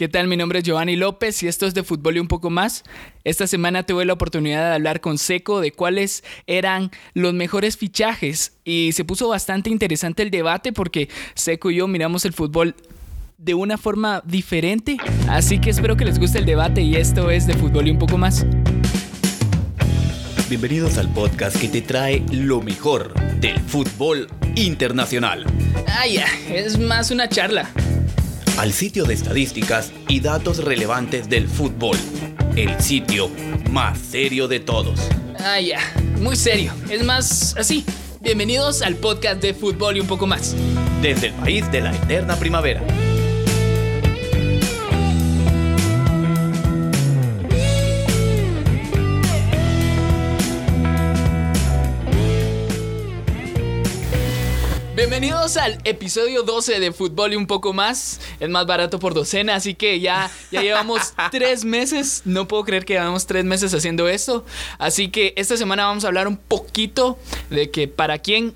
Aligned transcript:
¿Qué 0.00 0.08
tal? 0.08 0.28
Mi 0.28 0.36
nombre 0.38 0.60
es 0.60 0.64
Giovanni 0.64 0.96
López 0.96 1.42
y 1.42 1.46
esto 1.46 1.66
es 1.66 1.74
de 1.74 1.82
Fútbol 1.82 2.16
y 2.16 2.20
un 2.20 2.26
poco 2.26 2.48
más. 2.48 2.84
Esta 3.22 3.46
semana 3.46 3.82
tuve 3.82 4.06
la 4.06 4.14
oportunidad 4.14 4.70
de 4.70 4.74
hablar 4.76 5.02
con 5.02 5.18
Seco 5.18 5.60
de 5.60 5.72
cuáles 5.72 6.24
eran 6.46 6.90
los 7.12 7.34
mejores 7.34 7.76
fichajes 7.76 8.54
y 8.64 8.92
se 8.92 9.04
puso 9.04 9.28
bastante 9.28 9.68
interesante 9.68 10.22
el 10.22 10.30
debate 10.30 10.72
porque 10.72 11.10
Seco 11.34 11.70
y 11.70 11.76
yo 11.76 11.86
miramos 11.86 12.24
el 12.24 12.32
fútbol 12.32 12.76
de 13.36 13.52
una 13.52 13.76
forma 13.76 14.22
diferente, 14.24 14.96
así 15.28 15.58
que 15.60 15.68
espero 15.68 15.98
que 15.98 16.06
les 16.06 16.18
guste 16.18 16.38
el 16.38 16.46
debate 16.46 16.80
y 16.80 16.94
esto 16.94 17.30
es 17.30 17.46
de 17.46 17.52
Fútbol 17.52 17.88
y 17.88 17.90
un 17.90 17.98
poco 17.98 18.16
más. 18.16 18.46
Bienvenidos 20.48 20.96
al 20.96 21.12
podcast 21.12 21.60
que 21.60 21.68
te 21.68 21.82
trae 21.82 22.24
lo 22.32 22.62
mejor 22.62 23.12
del 23.38 23.60
fútbol 23.60 24.28
internacional. 24.56 25.44
Ah, 25.88 26.06
ya, 26.06 26.26
es 26.48 26.78
más 26.78 27.10
una 27.10 27.28
charla 27.28 27.70
al 28.60 28.74
sitio 28.74 29.06
de 29.06 29.14
estadísticas 29.14 29.90
y 30.06 30.20
datos 30.20 30.62
relevantes 30.62 31.30
del 31.30 31.48
fútbol. 31.48 31.96
El 32.56 32.78
sitio 32.78 33.30
más 33.70 33.98
serio 33.98 34.48
de 34.48 34.60
todos. 34.60 35.00
Ah, 35.38 35.58
ya, 35.60 35.80
muy 36.18 36.36
serio. 36.36 36.70
Es 36.90 37.02
más 37.02 37.56
así. 37.56 37.86
Bienvenidos 38.20 38.82
al 38.82 38.96
podcast 38.96 39.40
de 39.40 39.54
fútbol 39.54 39.96
y 39.96 40.00
un 40.00 40.06
poco 40.06 40.26
más. 40.26 40.54
Desde 41.00 41.28
el 41.28 41.32
país 41.32 41.72
de 41.72 41.80
la 41.80 41.96
eterna 41.96 42.36
primavera. 42.36 42.82
Bienvenidos 55.00 55.56
al 55.56 55.78
episodio 55.84 56.42
12 56.42 56.78
de 56.78 56.92
Fútbol 56.92 57.32
y 57.32 57.36
un 57.36 57.46
poco 57.46 57.72
más. 57.72 58.20
Es 58.38 58.50
más 58.50 58.66
barato 58.66 58.98
por 58.98 59.14
docena, 59.14 59.54
así 59.54 59.74
que 59.74 59.98
ya, 59.98 60.30
ya 60.52 60.60
llevamos 60.60 61.14
tres 61.30 61.64
meses. 61.64 62.20
No 62.26 62.46
puedo 62.46 62.64
creer 62.64 62.84
que 62.84 62.92
llevamos 62.92 63.24
tres 63.24 63.46
meses 63.46 63.72
haciendo 63.72 64.10
esto. 64.10 64.44
Así 64.76 65.08
que 65.08 65.32
esta 65.38 65.56
semana 65.56 65.86
vamos 65.86 66.04
a 66.04 66.08
hablar 66.08 66.28
un 66.28 66.36
poquito 66.36 67.18
de 67.48 67.70
que 67.70 67.88
para 67.88 68.18
quién, 68.18 68.52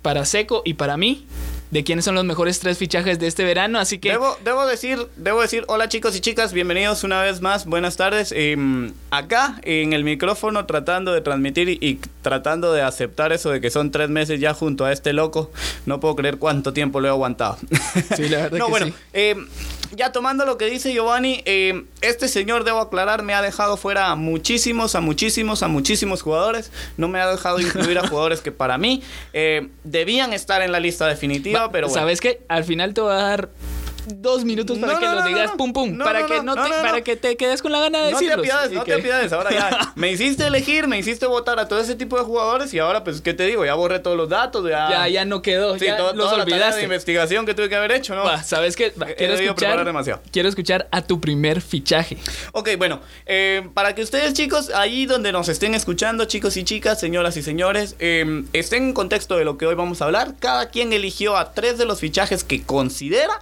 para 0.00 0.24
Seco 0.24 0.62
y 0.64 0.74
para 0.74 0.96
mí, 0.96 1.26
de 1.70 1.84
quiénes 1.84 2.04
son 2.04 2.14
los 2.14 2.24
mejores 2.24 2.60
tres 2.60 2.78
fichajes 2.78 3.18
de 3.18 3.26
este 3.26 3.44
verano, 3.44 3.78
así 3.78 3.98
que... 3.98 4.10
Debo, 4.10 4.36
debo 4.44 4.66
decir, 4.66 5.06
debo 5.16 5.42
decir, 5.42 5.64
hola 5.68 5.88
chicos 5.88 6.16
y 6.16 6.20
chicas, 6.20 6.52
bienvenidos 6.52 7.04
una 7.04 7.22
vez 7.22 7.40
más, 7.40 7.66
buenas 7.66 7.96
tardes. 7.96 8.32
Em, 8.34 8.92
acá 9.10 9.60
en 9.62 9.92
el 9.92 10.04
micrófono 10.04 10.64
tratando 10.66 11.12
de 11.12 11.20
transmitir 11.20 11.68
y, 11.68 12.00
tratando 12.22 12.72
de 12.72 12.82
aceptar 12.82 13.32
eso 13.32 13.50
de 13.50 13.60
que 13.60 13.70
son 13.70 13.90
tres 13.90 14.08
meses 14.08 14.40
ya 14.40 14.54
junto 14.54 14.84
a 14.84 14.92
este 14.92 15.12
loco, 15.12 15.50
no 15.84 16.00
puedo 16.00 16.16
creer 16.16 16.38
cuánto 16.38 16.72
tiempo 16.72 17.00
lo 17.00 17.08
he 17.08 17.10
aguantado. 17.10 17.58
Sí, 18.16 18.28
la 18.28 18.38
verdad. 18.38 18.58
no, 18.58 18.68
bueno, 18.68 18.92
em, 19.12 19.46
ya 19.92 20.12
tomando 20.12 20.44
lo 20.44 20.58
que 20.58 20.66
dice 20.66 20.92
Giovanni, 20.92 21.42
em, 21.44 21.86
este 22.00 22.28
señor, 22.28 22.64
debo 22.64 22.80
aclarar, 22.80 23.22
me 23.22 23.34
ha 23.34 23.42
dejado 23.42 23.76
fuera 23.76 24.10
a 24.10 24.16
muchísimos, 24.16 24.94
a 24.94 25.00
muchísimos, 25.00 25.62
a 25.62 25.68
muchísimos 25.68 26.22
jugadores. 26.22 26.70
No 26.96 27.08
me 27.08 27.20
ha 27.20 27.30
dejado 27.30 27.60
incluir 27.60 27.98
a 27.98 28.06
jugadores 28.06 28.40
que 28.40 28.52
para 28.52 28.78
mí 28.78 29.02
debían 29.84 30.32
estar 30.32 30.62
en 30.62 30.72
la 30.72 30.80
lista 30.80 31.06
definitiva 31.06 31.70
pero 31.70 31.88
¿Sabes 31.88 32.20
qué? 32.20 32.40
Al 32.48 32.64
final 32.64 32.94
te 32.94 33.00
voy 33.00 33.12
a 33.12 33.16
dar 33.16 33.48
dos 34.08 34.44
minutos 34.44 34.78
para 34.78 34.98
que 34.98 35.06
lo 35.06 35.22
digas 35.22 35.52
pum 35.56 35.72
pum 35.72 35.98
para 35.98 36.26
que 36.26 36.42
no, 36.42 36.54
te, 36.54 36.70
para 36.70 37.00
que 37.02 37.16
te 37.16 37.36
quedes 37.36 37.62
con 37.62 37.72
la 37.72 37.80
gana 37.80 38.00
de 38.02 38.12
decirlo. 38.12 38.36
No 38.36 38.42
te 38.42 38.48
apiades, 38.48 38.72
no 38.72 38.84
te 38.84 38.94
apiades. 38.94 39.32
Ahora 39.32 39.50
ya 39.50 39.92
me 39.96 40.10
hiciste 40.10 40.46
elegir, 40.46 40.86
me 40.88 40.98
hiciste 40.98 41.26
votar 41.26 41.58
a 41.58 41.68
todo 41.68 41.80
ese 41.80 41.94
tipo 41.94 42.16
de 42.18 42.24
jugadores 42.24 42.72
y 42.74 42.78
ahora 42.78 43.04
pues 43.04 43.20
qué 43.20 43.34
te 43.34 43.44
digo, 43.44 43.64
ya 43.64 43.74
borré 43.74 43.98
todos 44.00 44.16
los 44.16 44.28
datos, 44.28 44.68
ya 44.68 44.88
ya, 44.90 45.08
ya 45.08 45.24
no 45.24 45.42
quedó, 45.42 45.78
sí, 45.78 45.86
ya 45.86 45.98
los 46.12 46.32
olvidaste. 46.32 46.78
de 46.78 46.84
investigación 46.84 47.46
que 47.46 47.54
tuve 47.54 47.68
que 47.68 47.76
haber 47.76 47.92
hecho, 47.92 48.14
¿no? 48.14 48.24
¿sabes 48.42 48.76
qué? 48.76 48.92
quiero 49.16 49.34
escuchar 49.34 49.84
demasiado. 49.84 50.20
Quiero 50.32 50.48
escuchar 50.48 50.88
a 50.90 51.02
tu 51.02 51.20
primer 51.20 51.60
fichaje. 51.60 52.16
Ok, 52.52 52.70
bueno, 52.78 53.00
eh, 53.26 53.68
para 53.74 53.94
que 53.94 54.02
ustedes 54.02 54.34
chicos, 54.34 54.70
ahí 54.74 55.06
donde 55.06 55.32
nos 55.32 55.48
estén 55.48 55.74
escuchando, 55.74 56.24
chicos 56.24 56.56
y 56.56 56.64
chicas, 56.64 57.00
señoras 57.00 57.36
y 57.36 57.42
señores, 57.42 57.96
eh, 57.98 58.44
estén 58.52 58.84
en 58.84 58.92
contexto 58.92 59.36
de 59.36 59.44
lo 59.44 59.58
que 59.58 59.66
hoy 59.66 59.74
vamos 59.74 60.02
a 60.02 60.06
hablar. 60.06 60.34
Cada 60.38 60.70
quien 60.70 60.92
eligió 60.92 61.36
a 61.36 61.52
tres 61.52 61.78
de 61.78 61.84
los 61.84 62.00
fichajes 62.00 62.44
que 62.44 62.62
considera 62.62 63.40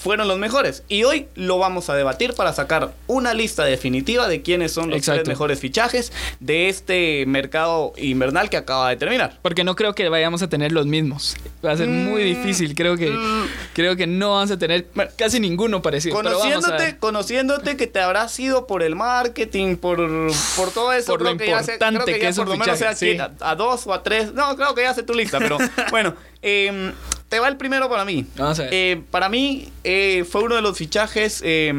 fueron 0.00 0.28
los 0.28 0.38
mejores. 0.38 0.82
Y 0.88 1.04
hoy 1.04 1.28
lo 1.34 1.58
vamos 1.58 1.90
a 1.90 1.94
debatir 1.94 2.32
para 2.32 2.54
sacar 2.54 2.92
una 3.06 3.34
lista 3.34 3.64
definitiva 3.64 4.28
de 4.28 4.40
quiénes 4.40 4.72
son 4.72 4.88
los 4.88 5.02
tres 5.02 5.28
mejores 5.28 5.60
fichajes 5.60 6.10
de 6.40 6.70
este 6.70 7.26
mercado 7.26 7.92
invernal 7.98 8.48
que 8.48 8.56
acaba 8.56 8.88
de 8.88 8.96
terminar. 8.96 9.38
Porque 9.42 9.62
no 9.62 9.76
creo 9.76 9.94
que 9.94 10.08
vayamos 10.08 10.40
a 10.40 10.48
tener 10.48 10.72
los 10.72 10.86
mismos. 10.86 11.36
Va 11.64 11.72
a 11.72 11.76
ser 11.76 11.88
muy 11.88 12.22
mm, 12.22 12.24
difícil. 12.24 12.74
Creo 12.74 12.96
que, 12.96 13.10
mm. 13.10 13.48
creo 13.74 13.94
que 13.94 14.06
no 14.06 14.30
vamos 14.30 14.50
a 14.50 14.58
tener 14.58 14.86
casi 15.16 15.38
ninguno 15.38 15.82
parecido. 15.82 16.16
Conociéndote, 16.16 16.96
conociéndote 16.96 17.76
que 17.76 17.86
te 17.86 18.00
habrá 18.00 18.26
sido 18.28 18.66
por 18.66 18.82
el 18.82 18.96
marketing, 18.96 19.76
por, 19.76 19.98
por 20.56 20.70
todo 20.70 20.94
eso. 20.94 21.12
Por 21.12 21.20
lo 21.20 21.30
importante 21.32 22.18
que, 22.18 22.26
es 22.26 22.36
por 22.36 22.48
lo 22.48 22.56
menos 22.56 22.78
sea 22.78 22.94
a, 23.40 23.54
dos 23.54 23.86
o 23.86 23.92
a 23.92 24.02
tres. 24.02 24.32
No, 24.32 24.56
creo 24.56 24.74
que 24.74 24.80
ya 24.80 24.94
sé 24.94 25.02
tu 25.02 25.12
lista, 25.12 25.38
pero 25.38 25.58
bueno. 25.90 26.14
Eh, 26.42 26.92
te 27.30 27.38
va 27.38 27.46
el 27.46 27.56
primero 27.56 27.88
para 27.88 28.04
mí. 28.04 28.26
Vamos 28.36 28.58
a 28.58 28.64
ver. 28.64 28.74
Eh, 28.74 29.02
para 29.10 29.28
mí 29.28 29.72
eh, 29.84 30.24
fue 30.28 30.42
uno 30.42 30.56
de 30.56 30.62
los 30.62 30.76
fichajes. 30.76 31.40
Eh, 31.44 31.72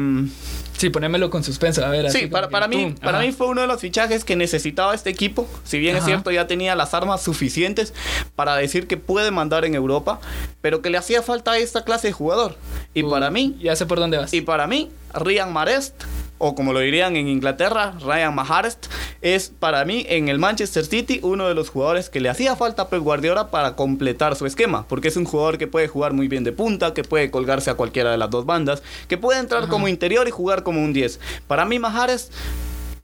sí, 0.78 0.88
ponémelo 0.88 1.28
con 1.28 1.44
suspenso, 1.44 1.84
a 1.84 1.90
ver. 1.90 2.10
Sí, 2.10 2.26
para, 2.26 2.48
para 2.48 2.68
mí, 2.68 2.94
para 3.02 3.20
mí 3.20 3.32
fue 3.32 3.48
uno 3.48 3.60
de 3.60 3.66
los 3.66 3.78
fichajes 3.78 4.24
que 4.24 4.34
necesitaba 4.34 4.94
este 4.94 5.10
equipo. 5.10 5.46
Si 5.64 5.78
bien 5.78 5.94
es 5.94 6.04
cierto, 6.04 6.30
ya 6.30 6.46
tenía 6.46 6.74
las 6.74 6.94
armas 6.94 7.22
suficientes 7.22 7.92
para 8.34 8.56
decir 8.56 8.86
que 8.86 8.96
puede 8.96 9.30
mandar 9.30 9.66
en 9.66 9.74
Europa, 9.74 10.20
pero 10.62 10.80
que 10.80 10.88
le 10.88 10.96
hacía 10.96 11.20
falta 11.20 11.58
esta 11.58 11.84
clase 11.84 12.08
de 12.08 12.12
jugador. 12.14 12.56
Y 12.94 13.02
para 13.02 13.30
mí. 13.30 13.54
Ya 13.60 13.76
sé 13.76 13.84
por 13.84 14.00
dónde 14.00 14.16
vas. 14.16 14.32
Y 14.32 14.40
para 14.40 14.66
mí, 14.66 14.90
Rian 15.12 15.52
Marest 15.52 16.02
o 16.44 16.56
como 16.56 16.72
lo 16.72 16.80
dirían 16.80 17.14
en 17.14 17.28
Inglaterra, 17.28 17.94
Ryan 18.00 18.34
Mahrez, 18.34 18.76
es 19.20 19.52
para 19.56 19.84
mí 19.84 20.04
en 20.08 20.28
el 20.28 20.40
Manchester 20.40 20.84
City 20.84 21.20
uno 21.22 21.46
de 21.46 21.54
los 21.54 21.68
jugadores 21.68 22.10
que 22.10 22.20
le 22.20 22.28
hacía 22.28 22.56
falta 22.56 22.82
a 22.82 22.88
Pep 22.88 23.00
Guardiola 23.00 23.52
para 23.52 23.76
completar 23.76 24.34
su 24.34 24.44
esquema, 24.44 24.84
porque 24.88 25.06
es 25.06 25.16
un 25.16 25.24
jugador 25.24 25.56
que 25.56 25.68
puede 25.68 25.86
jugar 25.86 26.14
muy 26.14 26.26
bien 26.26 26.42
de 26.42 26.50
punta, 26.50 26.94
que 26.94 27.04
puede 27.04 27.30
colgarse 27.30 27.70
a 27.70 27.74
cualquiera 27.74 28.10
de 28.10 28.18
las 28.18 28.28
dos 28.28 28.44
bandas, 28.44 28.82
que 29.06 29.18
puede 29.18 29.38
entrar 29.38 29.68
como 29.68 29.86
interior 29.86 30.26
y 30.26 30.32
jugar 30.32 30.64
como 30.64 30.82
un 30.82 30.92
10. 30.92 31.20
Para 31.46 31.64
mí 31.64 31.78
Mahrez 31.78 32.30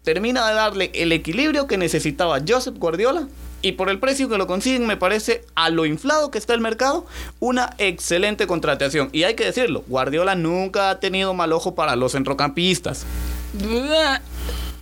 termina 0.03 0.49
de 0.49 0.55
darle 0.55 0.91
el 0.95 1.13
equilibrio 1.13 1.69
que 1.69 1.79
necesitaba 1.79 2.41
Joseph 2.45 2.77
Guardiola 2.77 3.29
y 3.63 3.73
por 3.73 3.91
el 3.91 3.99
precio 3.99 4.29
que 4.29 4.39
lo 4.39 4.47
consiguen 4.47 4.87
me 4.87 4.97
parece 4.97 5.45
a 5.55 5.71
lo 5.71 5.87
inflado 5.87 6.31
que 6.31 6.39
está 6.39 6.55
el 6.55 6.61
mercado 6.61 7.07
una 7.41 7.75
excelente 7.79 8.47
contratación 8.47 9.09
y 9.13 9.25
hay 9.25 9.35
que 9.35 9.45
decirlo 9.45 9.85
Guardiola 9.89 10.35
nunca 10.35 10.91
ha 10.91 11.01
tenido 11.01 11.35
mal 11.35 11.53
ojo 11.53 11.75
para 11.75 11.97
los 11.97 12.13
centrocampistas 12.13 13.05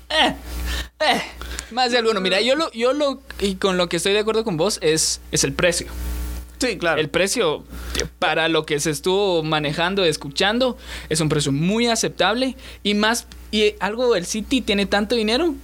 eh, 0.08 0.34
eh, 1.00 1.20
más 1.70 1.90
de 1.90 1.98
alguno. 1.98 2.20
Mira, 2.20 2.40
yo 2.40 2.54
lo, 2.54 2.70
yo 2.72 2.92
lo, 2.92 3.20
y 3.40 3.56
con 3.56 3.76
lo 3.76 3.88
que 3.88 3.96
estoy 3.96 4.12
de 4.12 4.20
acuerdo 4.20 4.44
con 4.44 4.56
vos 4.56 4.78
es, 4.82 5.20
es 5.32 5.44
el 5.44 5.52
precio. 5.52 5.88
Sí, 6.58 6.78
claro. 6.78 7.00
El 7.00 7.10
precio 7.10 7.64
para 8.18 8.48
lo 8.48 8.64
que 8.64 8.80
se 8.80 8.90
estuvo 8.90 9.42
manejando, 9.42 10.04
escuchando, 10.04 10.78
es 11.10 11.20
un 11.20 11.28
precio 11.28 11.52
muy 11.52 11.86
aceptable 11.86 12.56
y 12.82 12.94
más, 12.94 13.26
y 13.50 13.74
algo, 13.78 14.16
el 14.16 14.24
City 14.24 14.62
tiene 14.62 14.86
tanto 14.86 15.14
dinero 15.14 15.54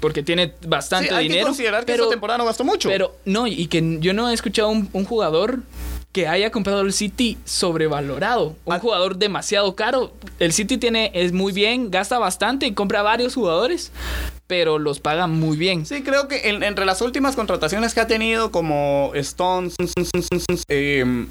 porque 0.00 0.22
tiene 0.22 0.52
bastante 0.66 1.08
sí, 1.08 1.14
hay 1.14 1.24
dinero. 1.24 1.44
Que 1.44 1.48
considerar 1.48 1.84
que 1.84 1.92
esta 1.92 2.08
temporada 2.08 2.38
no 2.38 2.44
gastó 2.44 2.64
mucho. 2.64 2.88
Pero 2.88 3.16
no, 3.24 3.46
y 3.46 3.66
que 3.66 3.98
yo 4.00 4.12
no 4.12 4.28
he 4.30 4.34
escuchado 4.34 4.68
un, 4.68 4.88
un 4.92 5.04
jugador 5.04 5.60
que 6.12 6.28
haya 6.28 6.50
comprado 6.50 6.82
el 6.82 6.92
City 6.92 7.38
sobrevalorado. 7.44 8.54
Un 8.64 8.74
ah. 8.74 8.78
jugador 8.78 9.16
demasiado 9.16 9.74
caro. 9.74 10.12
El 10.38 10.52
City 10.52 10.76
tiene, 10.76 11.10
es 11.14 11.32
muy 11.32 11.52
bien, 11.52 11.90
gasta 11.90 12.18
bastante 12.18 12.66
y 12.66 12.74
compra 12.74 13.02
varios 13.02 13.34
jugadores, 13.34 13.92
pero 14.46 14.78
los 14.78 15.00
paga 15.00 15.26
muy 15.26 15.56
bien. 15.56 15.86
Sí, 15.86 16.02
creo 16.02 16.28
que 16.28 16.50
entre 16.50 16.84
las 16.84 17.00
últimas 17.00 17.34
contrataciones 17.34 17.94
que 17.94 18.00
ha 18.00 18.06
tenido, 18.06 18.50
como 18.52 19.12
Stones, 19.14 19.74
em, 20.68 21.28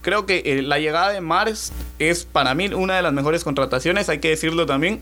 creo 0.00 0.26
que 0.26 0.42
eh, 0.44 0.62
la 0.62 0.78
llegada 0.78 1.10
de 1.10 1.20
Mars 1.20 1.72
es 1.98 2.24
para 2.24 2.54
mí 2.54 2.68
una 2.68 2.94
de 2.94 3.02
las 3.02 3.12
mejores 3.12 3.42
contrataciones, 3.42 4.08
hay 4.08 4.20
que 4.20 4.28
decirlo 4.28 4.64
también 4.64 5.00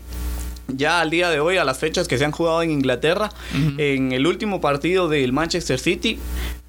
ya 0.67 1.01
al 1.01 1.09
día 1.09 1.29
de 1.29 1.39
hoy, 1.39 1.57
a 1.57 1.63
las 1.63 1.77
fechas 1.77 2.07
que 2.07 2.17
se 2.17 2.25
han 2.25 2.31
jugado 2.31 2.61
en 2.61 2.71
Inglaterra, 2.71 3.29
en 3.77 4.11
el 4.11 4.25
último 4.27 4.61
partido 4.61 5.09
del 5.09 5.33
Manchester 5.33 5.79
City, 5.79 6.19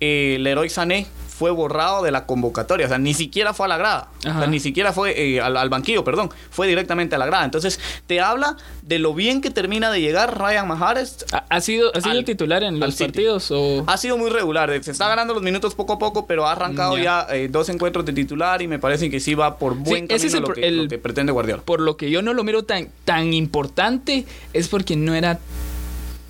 eh, 0.01 0.37
Leroy 0.41 0.69
Sané 0.69 1.07
fue 1.37 1.51
borrado 1.51 2.03
de 2.05 2.13
la 2.13 2.27
convocatoria. 2.27 2.87
O 2.87 2.89
sea, 2.89 2.99
ni 2.99 3.13
siquiera 3.13 3.53
fue 3.55 3.67
a 3.67 3.69
la 3.69 3.77
grada. 3.77 4.09
O 4.21 4.23
sea, 4.23 4.47
ni 4.47 4.61
siquiera 4.61 4.93
fue 4.93 5.35
eh, 5.35 5.41
al, 5.41 5.69
banquillo, 5.69 6.05
perdón. 6.05 6.31
Fue 6.51 6.69
directamente 6.69 7.17
a 7.17 7.19
la 7.19 7.27
grada. 7.27 7.45
Entonces, 7.45 7.81
te 8.07 8.21
habla 8.21 8.57
de 8.83 9.01
lo 9.01 9.15
bien 9.15 9.41
que 9.41 9.51
termina 9.51 9.91
de 9.91 10.01
llegar 10.01 10.39
Ryan 10.39 10.69
Mahrez. 10.69 11.27
¿Ha, 11.33 11.61
sido, 11.61 11.91
ha 11.95 12.01
sido 12.01 12.23
titular 12.23 12.63
en 12.63 12.79
los 12.79 12.95
partidos? 12.95 13.51
O... 13.51 13.83
Ha 13.89 13.97
sido 13.97 14.17
muy 14.17 14.31
regular. 14.31 14.71
Se 14.85 14.93
está 14.93 15.09
ganando 15.09 15.35
los 15.35 15.43
minutos 15.43 15.75
poco 15.75 15.95
a 15.95 15.99
poco, 15.99 16.27
pero 16.27 16.47
ha 16.47 16.53
arrancado 16.53 16.97
ya 16.99 17.27
eh, 17.31 17.49
dos 17.51 17.69
encuentros 17.69 18.05
de 18.05 18.13
titular 18.13 18.63
y 18.63 18.69
me 18.69 18.79
parece 18.79 19.11
que 19.11 19.19
sí 19.19 19.35
va 19.35 19.59
por 19.59 19.75
buen 19.75 20.07
camino 20.07 20.15
ese 20.15 20.29
es 20.29 20.35
lo, 20.35 20.53
que, 20.53 20.71
lo 20.71 20.89
que 20.89 20.99
pretende 20.99 21.33
Guardiola. 21.33 21.63
Por 21.65 21.81
lo 21.81 21.97
que 21.97 22.11
yo 22.11 22.23
no 22.23 22.33
lo 22.33 22.45
miro 22.45 22.63
tan, 22.63 22.91
tan 23.05 23.35
importante 23.35 24.25
es 24.53 24.69
porque 24.69 24.95
no 24.95 25.15
era 25.15 25.41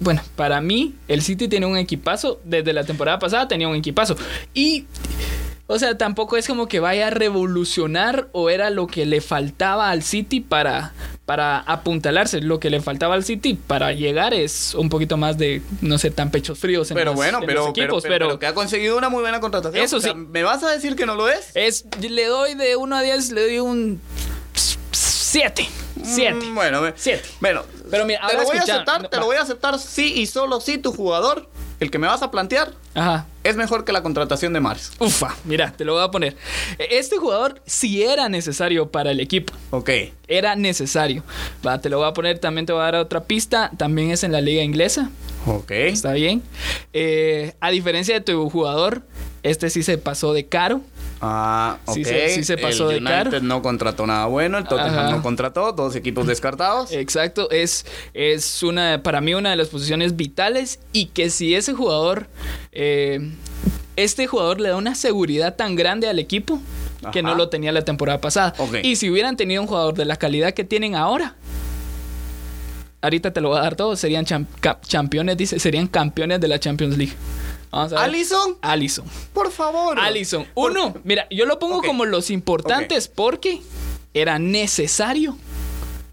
bueno, 0.00 0.22
para 0.36 0.60
mí, 0.60 0.94
el 1.08 1.22
City 1.22 1.48
tiene 1.48 1.66
un 1.66 1.76
equipazo. 1.76 2.40
Desde 2.44 2.72
la 2.72 2.84
temporada 2.84 3.18
pasada 3.18 3.48
tenía 3.48 3.68
un 3.68 3.76
equipazo. 3.76 4.16
Y 4.54 4.86
O 5.66 5.78
sea, 5.78 5.96
tampoco 5.96 6.36
es 6.36 6.46
como 6.46 6.68
que 6.68 6.78
vaya 6.78 7.06
a 7.06 7.10
revolucionar 7.10 8.28
o 8.32 8.50
era 8.50 8.68
lo 8.68 8.86
que 8.86 9.06
le 9.06 9.22
faltaba 9.22 9.88
al 9.88 10.02
City 10.02 10.40
para, 10.42 10.92
para 11.24 11.58
apuntalarse. 11.60 12.42
Lo 12.42 12.60
que 12.60 12.68
le 12.68 12.82
faltaba 12.82 13.14
al 13.14 13.24
City 13.24 13.54
para 13.66 13.92
llegar 13.94 14.34
es 14.34 14.74
un 14.74 14.90
poquito 14.90 15.16
más 15.16 15.38
de 15.38 15.62
no 15.80 15.96
ser 15.96 16.12
tan 16.12 16.30
pechos 16.30 16.58
fríos 16.58 16.90
en 16.90 16.96
Pero 16.96 17.12
los- 17.12 17.16
bueno, 17.16 17.38
en 17.40 17.46
pero, 17.46 17.60
los 17.64 17.72
pero, 17.72 17.84
equipos. 17.86 18.02
pero- 18.02 18.26
pero 18.26 18.38
que 18.38 18.46
ha 18.46 18.52
conseguido 18.52 18.98
una 18.98 19.08
muy 19.08 19.22
buena 19.22 19.40
contratación. 19.40 19.82
Eso 19.82 19.96
O 19.96 20.00
sea, 20.00 20.12
sí. 20.12 20.18
¿Me 20.18 20.42
vas 20.42 20.62
a 20.64 20.70
decir 20.70 20.96
que 20.96 21.06
no 21.06 21.14
lo 21.14 21.30
es? 21.30 21.50
es, 21.54 21.86
le 21.98 22.26
doy 22.26 22.54
de 22.56 22.76
1 22.76 22.96
a 22.96 23.00
10, 23.00 23.30
le 23.32 23.42
doy 23.46 23.58
un 23.60 24.02
7. 24.92 25.66
7. 26.04 26.34
Mm, 26.34 26.54
bueno, 26.54 26.82
Siete. 26.96 27.28
Bueno, 27.40 27.62
Pero 27.90 28.04
mira, 28.06 28.26
te 28.28 28.36
lo 28.36 28.44
voy 28.44 28.56
a 28.56 28.62
aceptar, 28.62 29.02
no, 29.02 29.08
te 29.08 29.16
lo 29.18 29.26
voy 29.26 29.36
a 29.36 29.42
aceptar 29.42 29.78
sí 29.78 30.14
y 30.16 30.26
solo 30.26 30.60
si 30.60 30.78
tu 30.78 30.92
jugador, 30.92 31.48
el 31.80 31.90
que 31.90 31.98
me 31.98 32.06
vas 32.06 32.22
a 32.22 32.30
plantear, 32.30 32.72
Ajá. 32.94 33.26
es 33.42 33.56
mejor 33.56 33.84
que 33.84 33.92
la 33.92 34.02
contratación 34.02 34.52
de 34.52 34.60
Mares. 34.60 34.92
Ufa, 35.00 35.34
mira, 35.44 35.72
te 35.76 35.84
lo 35.84 35.94
voy 35.94 36.04
a 36.04 36.10
poner. 36.10 36.36
Este 36.78 37.16
jugador 37.16 37.60
sí 37.66 38.02
era 38.02 38.28
necesario 38.28 38.90
para 38.90 39.10
el 39.10 39.20
equipo. 39.20 39.52
Ok. 39.70 39.90
Era 40.28 40.54
necesario. 40.56 41.22
Va, 41.66 41.80
te 41.80 41.88
lo 41.90 41.98
voy 41.98 42.08
a 42.08 42.12
poner, 42.12 42.38
también 42.38 42.66
te 42.66 42.72
voy 42.72 42.82
a 42.82 42.84
dar 42.84 42.94
otra 42.96 43.24
pista. 43.24 43.70
También 43.76 44.10
es 44.10 44.22
en 44.24 44.32
la 44.32 44.40
liga 44.40 44.62
inglesa. 44.62 45.10
Ok. 45.46 45.70
Está 45.72 46.12
bien. 46.12 46.42
Eh, 46.92 47.54
a 47.60 47.70
diferencia 47.70 48.14
de 48.14 48.20
tu 48.20 48.48
jugador, 48.48 49.02
este 49.42 49.68
sí 49.68 49.82
se 49.82 49.98
pasó 49.98 50.32
de 50.32 50.46
caro. 50.46 50.80
Ah, 51.20 51.78
ok. 51.86 51.94
Sí 51.94 52.04
se- 52.04 52.28
sí 52.30 52.44
se 52.44 52.58
pasó 52.58 52.90
el 52.90 53.04
de 53.04 53.10
United 53.12 53.30
caro. 53.30 53.42
no 53.42 53.62
contrató 53.62 54.06
nada 54.06 54.26
bueno, 54.26 54.58
el 54.58 54.64
Tottenham 54.64 54.98
Ajá. 55.06 55.10
no 55.10 55.22
contrató, 55.22 55.72
dos 55.72 55.96
equipos 55.96 56.26
descartados. 56.26 56.92
Exacto, 56.92 57.50
es, 57.50 57.86
es 58.12 58.62
una, 58.62 59.02
para 59.02 59.20
mí 59.20 59.32
una 59.34 59.50
de 59.50 59.56
las 59.56 59.68
posiciones 59.68 60.16
vitales 60.16 60.80
y 60.92 61.06
que 61.06 61.30
si 61.30 61.54
ese 61.54 61.72
jugador, 61.72 62.26
eh, 62.72 63.32
este 63.96 64.26
jugador 64.26 64.60
le 64.60 64.68
da 64.70 64.76
una 64.76 64.94
seguridad 64.94 65.54
tan 65.56 65.76
grande 65.76 66.08
al 66.08 66.18
equipo 66.18 66.60
que 67.12 67.20
Ajá. 67.20 67.28
no 67.28 67.34
lo 67.34 67.48
tenía 67.48 67.70
la 67.72 67.82
temporada 67.84 68.20
pasada. 68.20 68.54
Ok. 68.58 68.76
Y 68.82 68.96
si 68.96 69.08
hubieran 69.10 69.36
tenido 69.36 69.62
un 69.62 69.68
jugador 69.68 69.94
de 69.94 70.04
la 70.04 70.16
calidad 70.16 70.52
que 70.52 70.64
tienen 70.64 70.94
ahora, 70.94 71.36
ahorita 73.02 73.32
te 73.32 73.40
lo 73.40 73.50
voy 73.50 73.58
a 73.58 73.62
dar 73.62 73.76
todo, 73.76 73.96
serían 73.96 74.24
cham- 74.24 74.46
ca- 74.60 74.78
campeones, 74.90 75.36
dice, 75.36 75.58
serían 75.58 75.86
campeones 75.86 76.40
de 76.40 76.48
la 76.48 76.58
Champions 76.58 76.96
League. 76.96 77.12
Vamos 77.74 77.92
a 77.92 77.96
ver. 77.96 78.04
Alison, 78.04 78.56
Allison. 78.62 79.04
por 79.32 79.50
favor. 79.50 79.98
Allison. 79.98 80.46
Por- 80.54 80.70
Uno, 80.70 80.94
mira, 81.04 81.26
yo 81.30 81.44
lo 81.46 81.58
pongo 81.58 81.82
como 81.82 82.04
los 82.04 82.30
importantes 82.30 83.08
porque 83.08 83.60
era 84.14 84.38
necesario. 84.38 85.36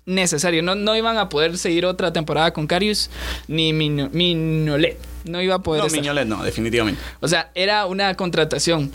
Necesario. 0.06 0.64
No, 0.64 0.74
no 0.76 0.96
iban 0.96 1.18
a 1.18 1.30
poder 1.30 1.58
seguir 1.58 1.86
otra 1.86 2.12
temporada 2.12 2.52
con 2.52 2.66
Carius 2.68 3.10
ni 3.48 3.72
Mino- 3.74 4.10
Minolet. 4.12 4.98
No 5.26 5.40
iba 5.42 5.56
a 5.56 5.60
poder. 5.60 5.82
No, 5.82 5.88
estar. 5.88 6.02
Miñolet 6.02 6.26
no, 6.28 6.44
definitivamente. 6.44 7.00
O 7.20 7.28
sea, 7.28 7.52
era 7.54 7.86
una 7.86 8.16
contratación. 8.16 8.92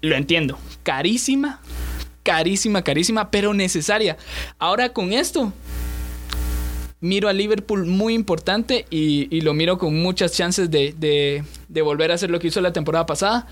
Lo 0.00 0.16
entiendo. 0.16 0.58
Carísima. 0.82 1.60
Carísima, 2.24 2.82
carísima, 2.82 3.30
pero 3.30 3.54
necesaria. 3.54 4.16
Ahora 4.58 4.92
con 4.92 5.12
esto. 5.12 5.52
Miro 7.02 7.28
a 7.28 7.32
Liverpool 7.32 7.86
muy 7.86 8.12
importante 8.14 8.84
y, 8.90 9.26
y 9.34 9.40
lo 9.40 9.54
miro 9.54 9.78
con 9.78 10.00
muchas 10.02 10.32
chances 10.32 10.70
de, 10.70 10.94
de- 10.98 11.44
de 11.68 11.82
volver 11.82 12.10
a 12.10 12.14
hacer 12.14 12.30
lo 12.30 12.38
que 12.38 12.48
hizo 12.48 12.60
la 12.60 12.72
temporada 12.74 13.06
pasada. 13.06 13.46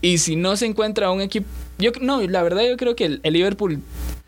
Y 0.00 0.18
si 0.18 0.36
no 0.36 0.56
se 0.56 0.64
encuentra 0.66 1.10
un 1.10 1.20
equipo... 1.20 1.46
Yo, 1.78 1.90
no, 2.00 2.22
la 2.22 2.42
verdad 2.42 2.62
yo 2.66 2.76
creo 2.78 2.96
que 2.96 3.04
el, 3.04 3.20
el 3.22 3.34
Liverpool 3.34 3.80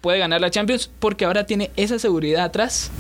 puede 0.03 0.19
ganar 0.19 0.41
la 0.43 0.51
Champions 0.51 0.91
porque 0.99 1.25
ahora 1.25 1.47
tiene 1.47 1.71
esa 1.77 1.99
seguridad 1.99 2.45
atrás 2.45 2.91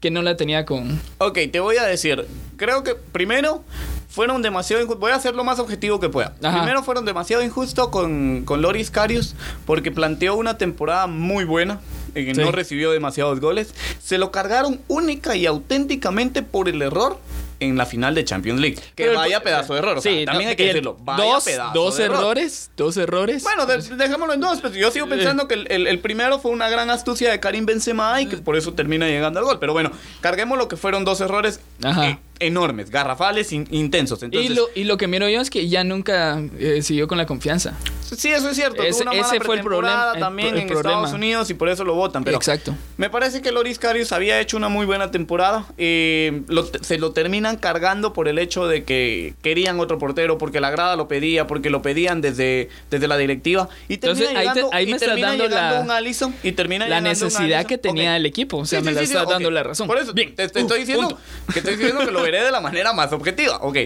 que 0.00 0.10
no 0.12 0.22
la 0.22 0.36
tenía 0.36 0.64
con... 0.64 1.00
Ok, 1.18 1.38
te 1.50 1.58
voy 1.58 1.78
a 1.78 1.84
decir. 1.84 2.24
Creo 2.56 2.84
que 2.84 2.94
primero 2.94 3.64
fueron 4.08 4.42
demasiado 4.42 4.80
injustos. 4.82 5.00
Voy 5.00 5.10
a 5.10 5.18
ser 5.18 5.34
lo 5.34 5.42
más 5.42 5.58
objetivo 5.58 5.98
que 5.98 6.08
pueda. 6.08 6.36
Ajá. 6.42 6.58
Primero 6.58 6.84
fueron 6.84 7.04
demasiado 7.04 7.42
injustos 7.42 7.88
con, 7.88 8.42
con 8.44 8.62
Loris 8.62 8.90
Karius 8.92 9.34
porque 9.66 9.90
planteó 9.90 10.36
una 10.36 10.58
temporada 10.58 11.08
muy 11.08 11.44
buena. 11.44 11.80
Que 12.24 12.34
Sí. 12.34 12.40
no 12.40 12.52
recibió 12.52 12.90
demasiados 12.90 13.40
goles. 13.40 13.74
Se 14.02 14.18
lo 14.18 14.30
cargaron 14.30 14.80
única 14.88 15.36
y 15.36 15.46
auténticamente 15.46 16.42
por 16.42 16.68
el 16.68 16.80
error 16.82 17.18
en 17.60 17.76
la 17.76 17.86
final 17.86 18.14
de 18.14 18.24
Champions 18.24 18.60
League. 18.60 18.76
Que 18.76 18.82
Pero 19.04 19.10
el- 19.12 19.16
vaya 19.16 19.42
pedazo 19.42 19.72
de 19.72 19.80
error. 19.80 19.98
o 19.98 20.00
sea, 20.00 20.12
Sí, 20.12 20.24
también 20.24 20.44
no, 20.44 20.50
hay 20.50 20.56
que 20.56 20.66
decirlo. 20.66 20.96
Vaya 21.00 21.24
Dos, 21.24 21.44
pedazo 21.44 21.72
dos 21.74 21.96
de 21.96 22.04
error. 22.04 22.18
errores. 22.18 22.70
Dos 22.76 22.96
errores. 22.96 23.42
Bueno, 23.42 23.66
de- 23.66 23.78
dejémoslo 23.96 24.32
en 24.34 24.40
dos. 24.40 24.60
Pues 24.60 24.74
yo 24.74 24.92
sigo 24.92 25.08
pensando 25.08 25.48
que 25.48 25.54
el, 25.54 25.66
el- 25.72 25.86
el 25.88 25.98
primero 25.98 26.38
fue 26.38 26.52
una 26.52 26.68
gran 26.68 26.88
astucia 26.90 27.32
de 27.32 27.40
Karim 27.40 27.66
Benzema 27.66 28.20
y 28.22 28.26
que 28.26 28.36
por 28.36 28.56
eso 28.56 28.74
termina 28.74 29.08
llegando 29.08 29.40
al 29.40 29.44
gol. 29.44 29.58
Pero 29.58 29.72
bueno, 29.72 29.90
carguemos 30.20 30.56
lo 30.56 30.68
que 30.68 30.76
fueron 30.76 31.04
dos 31.04 31.20
errores 31.20 31.58
eh, 31.84 32.16
enormes, 32.38 32.90
garrafales, 32.90 33.50
in- 33.52 33.66
intensos. 33.72 34.22
Entonces, 34.22 34.52
y, 34.52 34.54
lo, 34.54 34.68
y 34.76 34.84
lo 34.84 34.96
que 34.96 35.08
miro 35.08 35.28
yo 35.28 35.40
es 35.40 35.50
que 35.50 35.68
ya 35.68 35.82
nunca 35.82 36.40
eh, 36.60 36.82
siguió 36.82 37.08
con 37.08 37.18
la 37.18 37.26
confianza. 37.26 37.76
Sí, 38.16 38.28
eso 38.32 38.48
es 38.50 38.56
cierto. 38.56 38.82
Ese- 38.82 39.00
tuvo 39.04 39.10
una 39.10 39.20
mala 39.22 39.34
ese 39.36 39.44
fue 39.44 39.56
el 39.56 39.62
problema- 39.62 40.12
también 40.18 40.54
el 40.54 40.58
en 40.62 40.68
problema. 40.68 40.90
Estados 40.90 41.12
Unidos 41.12 41.50
y 41.50 41.54
por 41.54 41.68
eso 41.68 41.84
lo 41.84 41.94
votan. 41.94 42.24
Pero 42.24 42.36
Exacto. 42.36 42.74
me 42.96 43.10
parece 43.10 43.42
que 43.42 43.52
Loris 43.52 43.78
Karius 43.78 44.12
había 44.12 44.40
hecho 44.40 44.56
una 44.56 44.68
muy 44.68 44.86
buena 44.86 45.10
temporada. 45.10 45.66
Eh, 45.78 46.42
lo- 46.48 46.64
se 46.66 46.98
lo 46.98 47.12
terminan 47.12 47.56
cargando 47.56 48.12
por 48.12 48.28
el 48.28 48.38
hecho 48.38 48.66
de 48.66 48.84
que 48.84 49.34
querían 49.42 49.80
otro 49.80 49.98
portero, 49.98 50.38
porque 50.38 50.60
la 50.60 50.70
grada 50.70 50.96
lo 50.96 51.08
pedía, 51.08 51.46
porque 51.46 51.70
lo 51.70 51.82
pedían 51.82 52.20
desde, 52.20 52.68
desde 52.90 53.08
la 53.08 53.16
directiva. 53.16 53.68
Y 53.88 53.98
termina 53.98 54.28
Entonces, 54.28 54.28
ahí 54.28 54.34
te- 54.48 54.54
llegando, 54.60 54.74
ahí 54.76 54.86
me 54.86 54.92
estás 54.92 55.06
termina 55.08 55.28
dando 55.28 55.44
llegando 55.44 55.74
la- 55.76 55.80
un 55.82 55.90
Alisson 55.90 56.34
y 56.42 56.52
termina 56.52 56.86
La 56.86 57.00
llegando 57.00 57.08
necesidad 57.26 57.66
que 57.66 57.78
tenía 57.78 58.16
el 58.16 58.26
equipo. 58.26 58.58
O 58.58 58.64
sea, 58.66 58.80
Sí, 58.80 58.84
me 58.84 58.90
sí, 58.92 58.94
la 58.96 59.00
sí, 59.02 59.12
estás 59.12 59.28
dando 59.28 59.50
la 59.50 59.62
razón. 59.62 59.86
Por 59.86 59.98
eso, 59.98 60.12
Bien. 60.12 60.34
te, 60.34 60.48
te 60.48 60.58
Uh, 60.58 60.62
estoy 60.62 60.80
diciendo 60.80 61.08
punto. 61.08 61.22
que 61.52 61.58
estoy 61.60 61.76
diciendo 61.76 62.04
que 62.04 62.10
lo 62.12 62.22
veré 62.22 62.42
de 62.42 62.50
la 62.50 62.60
manera 62.60 62.92
más 62.92 63.12
objetiva. 63.12 63.58
Ok. 63.62 63.76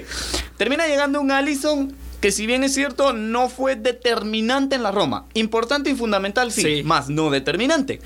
Termina 0.56 0.86
llegando 0.86 1.20
un 1.20 1.30
Allison 1.30 1.94
que 2.22 2.32
si 2.32 2.46
bien 2.46 2.64
es 2.64 2.72
cierto, 2.72 3.12
no 3.12 3.50
fue 3.50 3.76
determinante 3.76 4.76
en 4.76 4.82
la 4.84 4.92
Roma. 4.92 5.26
Importante 5.34 5.90
y 5.90 5.94
fundamental, 5.94 6.50
sí, 6.52 6.62
Sí. 6.62 6.82
más 6.84 7.10
no 7.10 7.28
determinante. 7.30 8.00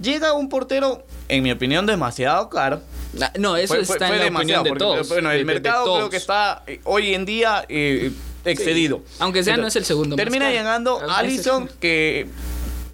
Llega 0.00 0.32
un 0.32 0.48
portero, 0.48 1.04
en 1.28 1.42
mi 1.42 1.50
opinión, 1.52 1.84
demasiado 1.84 2.48
caro. 2.48 2.80
Ah, 3.20 3.30
No, 3.38 3.56
eso 3.56 3.74
Fue- 3.74 3.84
fue- 3.84 3.96
está 3.96 4.06
fue 4.08 4.16
en 4.26 4.32
la 4.32 4.38
opinión 4.38 4.62
de 4.62 4.70
porque, 4.70 4.84
todos. 4.84 5.08
Bueno, 5.08 5.30
el 5.30 5.34
de- 5.34 5.38
de 5.40 5.44
mercado 5.44 5.96
creo 5.96 6.08
que 6.10 6.16
está 6.16 6.62
eh, 6.66 6.80
hoy 6.84 7.14
en 7.14 7.24
día 7.26 7.66
eh, 7.68 8.10
excedido. 8.44 9.02
Aunque 9.18 9.42
sea, 9.44 9.56
no 9.56 9.66
es 9.66 9.76
el 9.76 9.84
segundo 9.84 10.16
Termina 10.16 10.50
llegando 10.50 11.00
Ah, 11.06 11.18
Allison, 11.18 11.68
que 11.80 12.26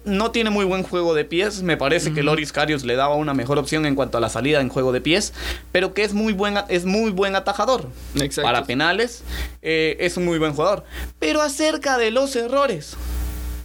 no 0.09 0.31
tiene 0.31 0.49
muy 0.49 0.65
buen 0.65 0.83
juego 0.83 1.13
de 1.13 1.25
pies. 1.25 1.61
Me 1.61 1.77
parece 1.77 2.13
que 2.13 2.23
Loris 2.23 2.51
Karius 2.51 2.83
le 2.83 2.95
daba 2.95 3.15
una 3.15 3.33
mejor 3.33 3.57
opción 3.57 3.85
en 3.85 3.95
cuanto 3.95 4.17
a 4.17 4.21
la 4.21 4.29
salida 4.29 4.61
en 4.61 4.69
juego 4.69 4.91
de 4.91 5.01
pies, 5.01 5.33
pero 5.71 5.93
que 5.93 6.03
es 6.03 6.13
muy 6.13 6.33
buen, 6.33 6.55
es 6.67 6.85
muy 6.85 7.11
buen 7.11 7.35
atajador. 7.35 7.87
Exacto. 8.15 8.43
Para 8.43 8.65
penales, 8.65 9.23
eh, 9.61 9.97
es 9.99 10.17
un 10.17 10.25
muy 10.25 10.39
buen 10.39 10.53
jugador. 10.53 10.83
Pero 11.19 11.41
acerca 11.41 11.97
de 11.97 12.11
los 12.11 12.35
errores, 12.35 12.95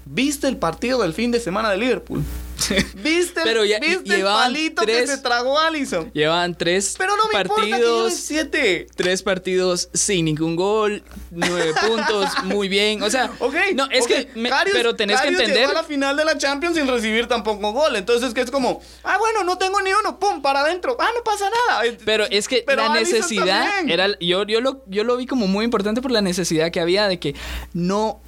¿viste 0.04 0.48
el 0.48 0.56
partido 0.56 1.02
del 1.02 1.14
fin 1.14 1.30
de 1.30 1.40
semana 1.40 1.70
de 1.70 1.78
Liverpool? 1.78 2.22
¿Viste, 2.94 3.40
el- 3.40 3.44
Pero 3.44 3.64
ya- 3.64 3.78
¿viste 3.80 4.10
el 4.10 4.16
llevaban 4.18 4.44
palito 4.52 4.84
que 4.86 4.92
tres- 4.92 5.10
se 5.10 5.18
tragó 5.18 5.58
Allison? 5.58 6.10
Llevan 6.12 6.54
tres 6.56 6.94
Pero 6.96 7.16
no 7.16 7.24
me 7.32 7.40
importa 7.42 7.62
que 7.64 7.70
partidos. 7.70 8.14
siete. 8.14 8.86
Tres 8.94 9.22
partidos 9.22 9.88
sin 9.92 10.24
ningún 10.26 10.56
gol, 10.56 11.02
nueve 11.30 11.72
puntos, 11.86 12.28
muy 12.44 12.68
bien. 12.68 13.02
O 13.02 13.10
sea, 13.10 13.30
no, 13.74 13.88
es 13.90 14.02
ok. 14.04 14.08
que, 14.08 14.28
me- 14.34 14.50
pero 14.72 14.94
tenés 14.96 15.20
que 15.20 15.28
entender. 15.28 15.56
Llegó 15.58 15.70
a 15.72 15.74
la 15.74 15.84
final 15.84 16.16
de 16.16 16.24
la 16.24 16.38
Champions 16.38 16.76
sin 16.76 16.86
recibir 16.86 17.26
tampoco 17.26 17.72
gol. 17.72 17.96
Entonces, 17.96 18.32
que 18.34 18.40
es 18.40 18.50
como, 18.50 18.80
ah, 19.02 19.18
bueno, 19.18 19.44
no 19.44 19.58
tengo 19.58 19.80
ni 19.82 19.92
uno, 19.92 20.18
pum, 20.18 20.40
para 20.40 20.60
adentro. 20.60 20.96
Ah, 21.00 21.08
no 21.14 21.22
pasa 21.24 21.46
nada. 21.68 21.84
Eh, 21.86 21.98
Pero 22.04 22.24
es 22.30 22.48
que 22.48 22.62
Pero 22.66 22.82
la 22.82 22.94
necesidad 22.94 23.64
también. 23.76 23.90
era 23.90 24.18
yo 24.20 24.44
yo 24.46 24.60
lo 24.60 24.82
yo 24.86 25.04
lo 25.04 25.16
vi 25.16 25.26
como 25.26 25.46
muy 25.46 25.64
importante 25.64 26.00
por 26.00 26.10
la 26.10 26.20
necesidad 26.22 26.70
que 26.70 26.80
había 26.80 27.08
de 27.08 27.18
que 27.18 27.34
no 27.72 28.20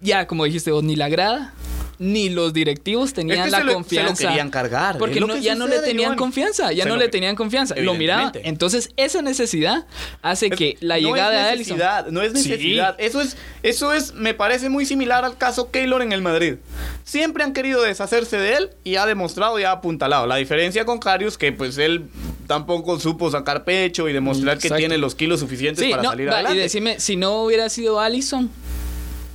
ya 0.00 0.26
como 0.26 0.44
dijiste 0.44 0.70
vos 0.70 0.82
ni 0.84 0.96
la 0.96 1.08
grada 1.08 1.54
ni 2.02 2.28
los 2.30 2.52
directivos 2.52 3.12
tenían 3.12 3.44
que 3.44 3.50
la 3.52 3.58
se 3.58 3.64
lo- 3.64 3.74
confianza. 3.74 4.16
se 4.16 4.22
lo 4.24 4.28
querían 4.30 4.50
cargar, 4.50 4.98
Porque 4.98 5.20
no- 5.20 5.36
ya 5.36 5.54
no 5.54 5.68
le 5.68 5.78
tenían 5.78 6.16
confianza, 6.16 6.72
ya 6.72 6.82
Se 6.82 6.88
no 6.88 6.96
lo 6.96 7.00
le 7.02 7.08
tenían 7.08 7.36
confianza. 7.36 7.76
Lo 7.76 7.94
miraban. 7.94 8.22
Evidentemente. 8.24 8.48
Entonces, 8.48 8.90
esa 8.96 9.22
necesidad 9.22 9.86
hace 10.20 10.46
Es- 10.48 10.56
que 10.56 10.76
la 10.80 10.98
llegada 10.98 11.30
de 11.30 11.50
Allison. 11.50 11.76
necesidad, 11.78 12.06
No 12.08 12.22
es 12.22 12.32
Sí. 12.32 12.48
necesidad. 12.48 12.96
Eso 12.98 13.20
es, 13.20 13.36
eso 13.62 13.92
es, 13.92 14.14
me 14.14 14.34
parece 14.34 14.68
muy 14.68 14.84
similar 14.84 15.24
al 15.24 15.36
caso 15.38 15.70
Keylor 15.70 16.02
en 16.02 16.12
el 16.12 16.22
Madrid. 16.22 16.56
Siempre 17.04 17.44
han 17.44 17.52
querido 17.52 17.82
deshacerse 17.82 18.36
de 18.36 18.54
él 18.56 18.70
y 18.84 18.96
ha 18.96 19.06
demostrado 19.06 19.58
y 19.60 19.62
ha 19.64 19.70
apuntalado. 19.72 20.26
La 20.26 20.36
diferencia 20.36 20.84
con 20.84 20.98
Karius, 20.98 21.38
que 21.38 21.52
pues 21.52 21.78
él 21.78 22.06
tampoco 22.46 22.98
supo 22.98 23.30
sacar 23.30 23.64
pecho 23.64 24.08
y 24.08 24.12
demostrar 24.12 24.58
que 24.58 24.70
tiene 24.70 24.98
los 24.98 25.14
kilos 25.14 25.40
suficientes 25.40 25.84
Sí, 25.84 25.90
para 25.90 26.02
no, 26.02 26.10
salir 26.10 26.28
adelante. 26.30 26.58
y 26.58 26.60
decime, 26.60 26.98
si 27.00 27.16
no 27.16 27.42
hubiera 27.44 27.68
sido 27.68 28.00
Allison, 28.00 28.50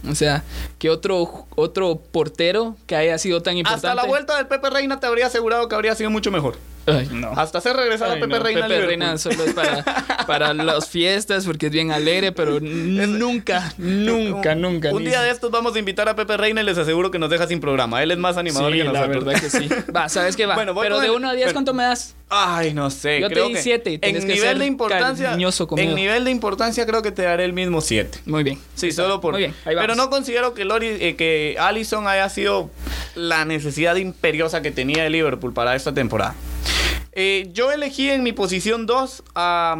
o 0.09 0.15
sea, 0.15 0.43
que 0.79 0.89
otro, 0.89 1.45
otro 1.55 2.01
portero 2.11 2.75
que 2.85 2.95
haya 2.95 3.17
sido 3.17 3.41
tan 3.41 3.57
importante. 3.57 3.87
Hasta 3.87 4.01
la 4.01 4.07
vuelta 4.07 4.37
del 4.37 4.47
Pepe 4.47 4.69
Reina 4.69 4.99
te 4.99 5.07
habría 5.07 5.27
asegurado 5.27 5.67
que 5.67 5.75
habría 5.75 5.95
sido 5.95 6.09
mucho 6.09 6.31
mejor. 6.31 6.57
Ay, 6.87 7.09
no. 7.11 7.31
Hasta 7.35 7.57
hacer 7.59 7.75
regresar 7.75 8.09
Ay, 8.09 8.17
a 8.17 8.21
Pepe 8.21 8.37
no, 8.37 8.43
Reina 8.43 8.61
Pepe 8.61 8.73
Liverpool. 8.73 8.89
Reina 8.89 9.17
solo 9.17 9.43
es 9.43 9.53
para, 9.53 9.83
para 10.27 10.53
las 10.53 10.87
fiestas 10.89 11.45
porque 11.45 11.67
es 11.67 11.71
bien 11.71 11.91
alegre, 11.91 12.31
pero 12.31 12.59
nunca, 12.59 13.73
nunca, 13.77 14.55
nunca. 14.55 14.91
Un 14.91 15.03
ni- 15.03 15.09
día 15.09 15.21
de 15.21 15.29
estos 15.31 15.51
vamos 15.51 15.75
a 15.75 15.79
invitar 15.79 16.07
a 16.09 16.15
Pepe 16.15 16.37
Reina 16.37 16.61
y 16.61 16.63
les 16.65 16.77
aseguro 16.77 17.11
que 17.11 17.19
nos 17.19 17.29
deja 17.29 17.45
sin 17.47 17.59
programa. 17.59 18.01
Él 18.03 18.11
es 18.11 18.17
más 18.17 18.37
animador 18.37 18.71
Sí, 18.71 18.77
que 18.79 18.83
la 18.85 18.91
nosotros. 18.93 19.25
verdad 19.25 19.41
que 19.41 19.49
sí. 19.49 19.69
Va, 19.95 20.09
¿sabes 20.09 20.35
qué 20.35 20.45
va? 20.45 20.55
Bueno, 20.55 20.73
voy 20.73 20.83
pero 20.83 20.99
de 20.99 21.07
el- 21.07 21.11
1 21.13 21.29
a 21.29 21.33
10, 21.33 21.45
bueno. 21.45 21.53
¿cuánto 21.53 21.73
me 21.73 21.83
das? 21.83 22.15
Ay, 22.29 22.73
no 22.73 22.89
sé. 22.89 23.21
Yo 23.21 23.27
te 23.29 23.35
creo 23.35 23.47
di 23.47 23.53
que 23.53 23.61
siete 23.61 23.89
y 23.91 23.97
tienes 23.99 24.23
En 24.23 24.27
que 24.27 24.33
nivel 24.35 24.49
ser 24.49 24.57
de 24.59 24.65
importancia. 24.65 25.37
En 25.77 25.95
nivel 25.95 26.25
de 26.25 26.31
importancia 26.31 26.85
creo 26.85 27.01
que 27.01 27.11
te 27.11 27.21
daré 27.21 27.45
el 27.45 27.53
mismo 27.53 27.79
7. 27.81 28.19
Muy 28.25 28.43
bien. 28.43 28.59
Sí, 28.75 28.91
solo 28.91 29.21
por. 29.21 29.31
Muy 29.33 29.43
bien, 29.43 29.55
ahí 29.65 29.75
Pero 29.79 29.95
no 29.95 30.09
considero 30.09 30.53
que 30.53 30.65
Lori, 30.65 30.87
eh, 30.87 31.15
que 31.15 31.55
Allison 31.59 32.07
haya 32.07 32.27
sido 32.29 32.69
la 33.15 33.45
necesidad 33.45 33.95
imperiosa 33.95 34.61
que 34.61 34.71
tenía 34.71 35.05
el 35.05 35.13
Liverpool 35.13 35.53
para 35.53 35.75
esta 35.75 35.93
temporada. 35.93 36.35
Eh, 37.19 37.49
yo 37.51 37.71
elegí 37.71 38.09
en 38.11 38.21
mi 38.21 38.31
posición 38.31 38.85
2 38.85 39.23
a, 39.33 39.75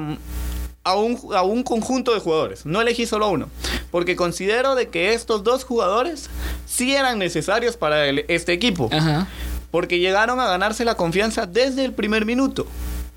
a, 0.84 0.96
un, 0.96 1.20
a 1.36 1.44
un 1.44 1.62
conjunto 1.62 2.13
de 2.15 2.20
jugadores. 2.20 2.65
No 2.65 2.82
elegí 2.82 3.06
solo 3.06 3.29
uno. 3.29 3.48
Porque 3.91 4.15
considero 4.15 4.74
de 4.74 4.89
que 4.89 5.13
estos 5.13 5.44
dos 5.44 5.63
jugadores 5.63 6.29
sí 6.65 6.96
eran 6.96 7.20
necesarios 7.20 7.77
para 7.77 8.08
el- 8.08 8.25
este 8.27 8.53
equipo. 8.53 8.89
Ajá. 8.91 9.27
Porque 9.70 10.00
llegaron 10.00 10.39
a 10.39 10.48
ganarse 10.48 10.84
la 10.84 10.96
confianza 10.96 11.46
desde 11.46 11.86
el 11.86 11.94
primer 11.94 12.25
minuto. 12.25 12.65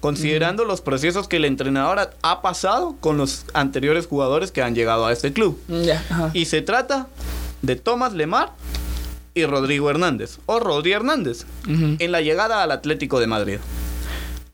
Considerando 0.01 0.65
los 0.65 0.81
procesos 0.83 1.27
que 1.27 1.37
el 1.37 1.45
entrenador 1.47 2.11
ha- 2.23 2.43
pasado 2.43 2.97
con 3.01 3.17
los 3.17 3.47
anteriores 3.55 4.07
jugadores 4.07 4.51
que 4.53 4.63
han 4.63 4.75
llegado 4.75 5.07
a 5.07 5.13
este 5.13 5.33
club. 5.33 5.59
Y 6.35 6.45
se 6.45 6.61
trata 6.61 7.07
de 7.63 7.77
Tomás 7.77 8.13
Lemar 8.13 8.53
y 9.35 9.45
Rodrigo 9.47 9.89
Hernández, 9.91 10.39
o 10.47 10.59
Rodri 10.59 10.93
Hernández, 10.93 11.47
en 11.67 12.13
la 12.13 12.21
llegada 12.21 12.63
al 12.63 12.71
Atlético 12.73 13.21
de 13.21 13.27
Madrid. 13.27 13.59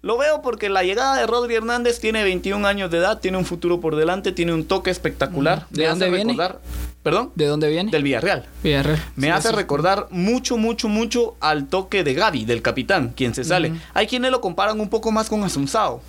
Lo 0.03 0.19
veo 0.19 0.41
porque 0.43 0.69
la 0.69 0.83
llegada 0.85 1.17
de 1.17 1.27
Rodri 1.27 1.55
Hernández 1.57 1.99
tiene 2.01 2.23
21 2.23 2.67
años 2.67 2.91
de 2.91 2.99
edad, 2.99 3.19
tiene 3.19 3.39
un 3.39 3.45
futuro 3.45 3.81
por 3.81 3.97
delante, 3.97 4.31
tiene 4.33 4.53
un 4.53 4.65
toque 4.67 4.91
espectacular. 4.91 5.67
¿De 5.71 5.87
dónde 5.87 6.11
viene? 6.11 6.33
recordar- 6.33 6.61
¿Perdón? 7.07 7.31
¿De 7.37 7.47
dónde 7.47 7.69
viene? 7.69 7.93
Del 7.93 8.03
Villarreal. 8.03 8.47
Villarreal. 8.65 9.01
Me 9.15 9.29
Sí, 9.29 9.31
hace 9.31 9.51
sí. 9.51 9.55
recordar 9.55 10.09
mucho, 10.11 10.57
mucho, 10.57 10.89
mucho 10.89 11.37
al 11.39 11.69
toque 11.69 12.03
de 12.03 12.15
Gaby, 12.15 12.47
del 12.47 12.63
capitán, 12.63 13.13
quien 13.15 13.33
se 13.33 13.45
sale. 13.45 13.75
Hay 13.95 14.09
quienes 14.09 14.33
lo 14.33 14.41
comparan 14.41 14.81
un 14.81 14.89
poco 14.89 15.13
más 15.13 15.29
con 15.29 15.45
Asunzao, 15.45 16.03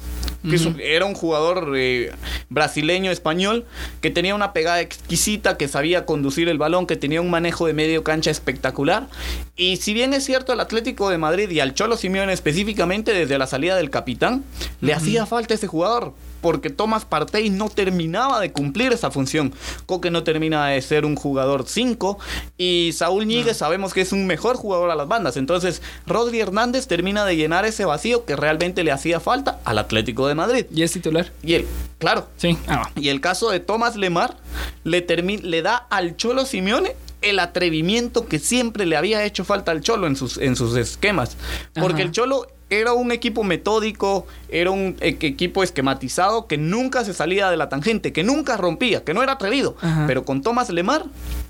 que 0.50 0.96
era 0.96 1.06
un 1.06 1.14
jugador 1.14 1.74
eh, 1.78 2.14
brasileño 2.50 3.12
español 3.12 3.66
que 4.02 4.10
tenía 4.10 4.34
una 4.34 4.54
pegada 4.54 4.82
exquisita, 4.82 5.56
que 5.56 5.68
sabía 5.68 6.08
conducir 6.08 6.50
el 6.50 6.58
balón, 6.58 6.88
que 6.88 6.96
tenía 6.96 7.22
un 7.22 7.30
manejo 7.30 7.68
de 7.68 7.74
medio 7.74 8.04
cancha 8.04 8.32
espectacular. 8.32 9.08
Y 9.56 9.78
si 9.78 9.94
bien 9.94 10.16
es 10.16 10.26
cierto 10.26 10.52
al 10.52 10.60
Atlético 10.62 11.12
de 11.12 11.20
Madrid 11.20 11.48
y 11.52 11.60
al 11.60 11.76
Cholo 11.76 11.96
Simeone 11.96 12.34
específicamente 12.34 13.14
desde 13.14 13.38
la 13.38 13.46
salida 13.46 13.76
del 13.76 13.92
capitán, 13.92 14.44
le 14.82 14.96
hacía 14.96 15.28
falta 15.28 15.54
ese 15.54 15.68
jugador. 15.68 16.16
Porque 16.42 16.70
Tomás 16.70 17.06
Partey 17.06 17.50
no 17.50 17.70
terminaba 17.70 18.40
de 18.40 18.52
cumplir 18.52 18.94
esa 18.94 19.12
función. 19.12 19.54
Coque 19.86 20.12
no 20.12 20.24
termina 20.24 20.68
de 20.68 20.82
ser 20.82 21.06
un 21.06 21.16
jugador 21.16 21.66
5. 21.68 22.18
Y 22.58 22.92
Saúl 22.94 23.26
Ñíguez 23.26 23.58
sabemos 23.58 23.94
que 23.94 24.02
es 24.02 24.12
un 24.12 24.28
mejor 24.28 24.56
jugador 24.56 24.92
a 24.92 24.96
las 24.96 25.08
bandas. 25.08 25.38
Entonces, 25.38 25.82
Rodri 26.06 26.40
Hernández 26.40 26.88
termina 26.88 27.26
de 27.26 27.36
llenar 27.36 27.66
ese 27.66 27.86
vacío 27.86 28.26
que 28.26 28.36
realmente 28.36 28.84
le 28.84 28.92
hacía 28.92 29.20
falta 29.20 29.60
al 29.66 29.78
Atlético 29.78 30.28
de 30.28 30.36
Madrid. 30.36 30.66
¿Y 30.74 30.84
es 30.84 30.92
titular? 30.92 31.32
Y 31.44 31.54
él, 31.56 31.68
claro. 32.00 32.28
Sí. 32.38 32.58
Ah, 32.68 32.90
Y 32.96 33.10
el 33.10 33.22
caso 33.22 33.50
de 33.50 33.60
Tomás 33.60 33.96
Lemar 33.96 34.38
le, 34.84 35.06
le 35.44 35.62
da 35.62 35.76
al 35.90 36.16
Cholo 36.18 36.46
Simeone 36.46 36.96
el 37.30 37.40
atrevimiento 37.40 38.28
que 38.28 38.40
siempre 38.40 38.86
le 38.86 38.98
había 38.98 39.24
hecho 39.24 39.44
falta 39.46 39.72
al 39.72 39.82
Cholo 39.82 40.08
en 40.08 40.16
sus, 40.16 40.38
en 40.38 40.56
sus 40.56 40.76
esquemas. 40.76 41.38
Porque 41.74 42.02
Ajá. 42.02 42.04
el 42.04 42.12
Cholo 42.12 42.48
era 42.70 42.94
un 42.94 43.12
equipo 43.12 43.44
metódico, 43.44 44.28
era 44.50 44.72
un 44.72 44.98
e- 45.00 45.18
equipo 45.22 45.64
esquematizado 45.64 46.48
que 46.48 46.58
nunca 46.58 47.06
se 47.06 47.14
salía 47.14 47.50
de 47.50 47.58
la 47.58 47.70
tangente, 47.70 48.12
que 48.12 48.24
nunca 48.24 48.58
rompía, 48.58 49.04
que 49.04 49.14
no 49.14 49.24
era 49.24 49.34
atrevido. 49.34 49.78
Ajá. 49.82 50.06
Pero 50.08 50.26
con 50.26 50.42
Tomás 50.42 50.70
Lemar 50.70 51.06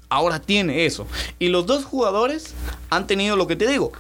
ahora 0.09 0.39
tiene 0.39 0.85
eso. 0.85 1.07
Y 1.39 1.49
los 1.49 1.65
dos 1.65 1.85
jugadores 1.85 2.53
han 2.89 3.07
tenido 3.07 3.35
lo 3.35 3.47
que 3.47 3.55
te 3.55 3.67
digo. 3.67 3.91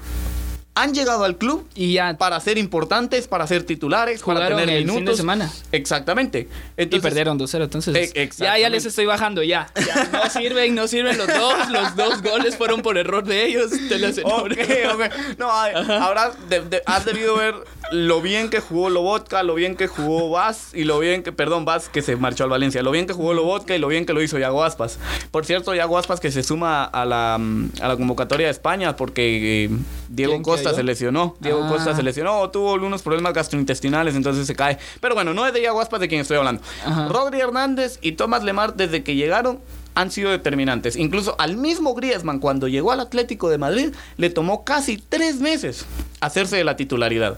Han 0.77 0.93
llegado 0.93 1.23
al 1.23 1.37
club 1.37 1.67
Y 1.75 1.93
ya. 1.93 2.17
para 2.17 2.39
ser 2.39 2.57
importantes, 2.57 3.27
para 3.27 3.47
ser 3.47 3.63
titulares, 3.63 4.21
para 4.21 4.47
tener 4.47 4.69
el 4.69 4.77
fin 4.79 4.87
de 4.87 4.93
minutos. 4.93 5.17
semana. 5.17 5.51
Exactamente. 5.71 6.47
Y 6.77 6.85
perdieron 6.99 7.39
2-0, 7.39 7.63
entonces. 7.63 8.11
Eh, 8.15 8.29
ya, 8.37 8.57
ya 8.57 8.69
les 8.69 8.85
estoy 8.85 9.05
bajando, 9.05 9.41
ya. 9.43 9.67
Ya, 9.75 10.09
No 10.11 10.29
sirven, 10.29 10.75
no 10.75 10.87
sirven 10.87 11.17
los 11.17 11.27
dos. 11.27 11.69
Los 11.69 11.95
dos 11.95 12.21
goles 12.21 12.55
fueron 12.57 12.81
por 12.81 12.97
error 12.97 13.23
de 13.25 13.45
ellos. 13.45 13.71
Te 13.89 13.97
los 13.99 14.17
Ok, 14.19 14.51
ok. 14.93 15.37
No, 15.37 15.49
ahora 15.51 16.31
de- 16.49 16.61
de- 16.61 16.81
has 16.85 17.05
debido 17.05 17.35
ver 17.37 17.55
lo 17.91 18.21
bien 18.21 18.49
que 18.49 18.59
jugó 18.59 18.89
Lobotka, 18.89 19.43
lo 19.43 19.55
bien 19.55 19.75
que 19.75 19.87
jugó 19.87 20.29
Vaz 20.29 20.71
y 20.73 20.83
lo 20.83 20.99
bien 20.99 21.23
que, 21.23 21.31
perdón, 21.31 21.63
Vaz 21.65 21.87
que 21.89 22.01
se 22.01 22.15
marchó 22.17 22.43
al 22.43 22.49
Valencia, 22.49 22.81
lo 22.83 22.91
bien 22.91 23.07
que 23.07 23.13
jugó 23.13 23.33
Lobotka 23.33 23.75
y 23.75 23.79
lo 23.79 23.87
bien 23.87 24.05
que 24.05 24.13
lo 24.13 24.21
hizo 24.21 24.37
Yago 24.37 24.63
Aspas. 24.63 24.99
Por 25.31 25.45
cierto, 25.45 25.73
Yago 25.73 25.97
Aspas 25.97 26.19
que 26.19 26.31
se 26.31 26.43
suma 26.43 26.83
a 26.83 27.05
la, 27.05 27.37
mm, 27.39 27.71
a 27.81 27.87
la 27.87 27.95
convocatoria 27.97 28.47
de 28.47 28.51
España 28.51 28.95
porque 28.95 29.65
eh, 29.65 29.69
Diego 30.09 30.33
¿Quién 30.33 30.43
Costa 30.67 30.75
se 30.77 30.83
lesionó. 30.83 31.35
Diego 31.39 31.63
Ah. 31.63 31.69
Costa 31.69 31.95
se 31.95 32.03
lesionó, 32.03 32.49
tuvo 32.49 32.73
algunos 32.73 33.01
problemas 33.01 33.33
gastrointestinales, 33.33 34.15
entonces 34.15 34.45
se 34.47 34.55
cae. 34.55 34.77
Pero 35.01 35.15
bueno, 35.15 35.33
no 35.33 35.45
es 35.47 35.53
de 35.53 35.61
Yago 35.61 35.81
Aspas 35.81 35.99
de 35.99 36.07
quien 36.07 36.21
estoy 36.21 36.37
hablando. 36.37 36.61
Ajá. 36.85 37.07
Rodri 37.09 37.39
Hernández 37.39 37.99
y 38.01 38.13
Tomás 38.13 38.43
Lemar 38.43 38.75
desde 38.75 39.03
que 39.03 39.15
llegaron 39.15 39.59
han 39.95 40.11
sido 40.11 40.29
determinantes. 40.29 40.95
Incluso 40.95 41.35
al 41.39 41.57
mismo 41.57 41.95
Griezmann 41.95 42.37
cuando 42.39 42.67
llegó 42.67 42.91
al 42.91 42.99
Atlético 42.99 43.49
de 43.49 43.57
Madrid 43.57 43.89
le 44.17 44.29
tomó 44.29 44.63
casi 44.63 44.97
tres 44.97 45.39
meses 45.39 45.85
hacerse 46.21 46.55
de 46.57 46.63
la 46.63 46.75
titularidad. 46.75 47.37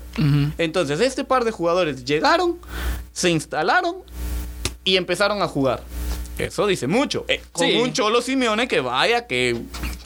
Entonces 0.58 1.00
este 1.00 1.24
par 1.24 1.46
de 1.46 1.52
jugadores 1.52 2.04
llegaron, 2.04 2.58
se 3.14 3.30
instalaron 3.30 3.96
y 4.84 4.98
empezaron 4.98 5.42
a 5.42 5.48
jugar. 5.48 5.84
Eso 6.38 6.68
dice 6.68 6.88
mucho. 6.88 7.24
Eh, 7.28 7.42
con 7.52 7.68
Sí. 7.68 7.78
un 7.78 7.94
Cholo 7.94 8.22
Simeone 8.22 8.68
que 8.68 8.80
vaya, 8.82 9.26
que 9.28 9.58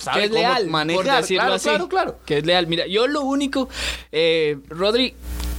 sabe 0.04 0.20
que 0.20 0.26
es 0.26 0.32
cómo 0.32 0.42
leal, 0.42 0.68
manejar. 0.68 1.04
por 1.06 1.16
decirlo 1.16 1.42
claro, 1.42 1.54
así. 1.56 1.70
claro, 1.70 1.90
claro. 1.90 2.20
Que 2.26 2.38
es 2.40 2.46
leal. 2.46 2.68
Mira, 2.68 2.86
yo 2.88 3.08
lo 3.08 3.22
único, 3.22 3.70
eh, 4.12 4.58
Rodri, 4.70 5.14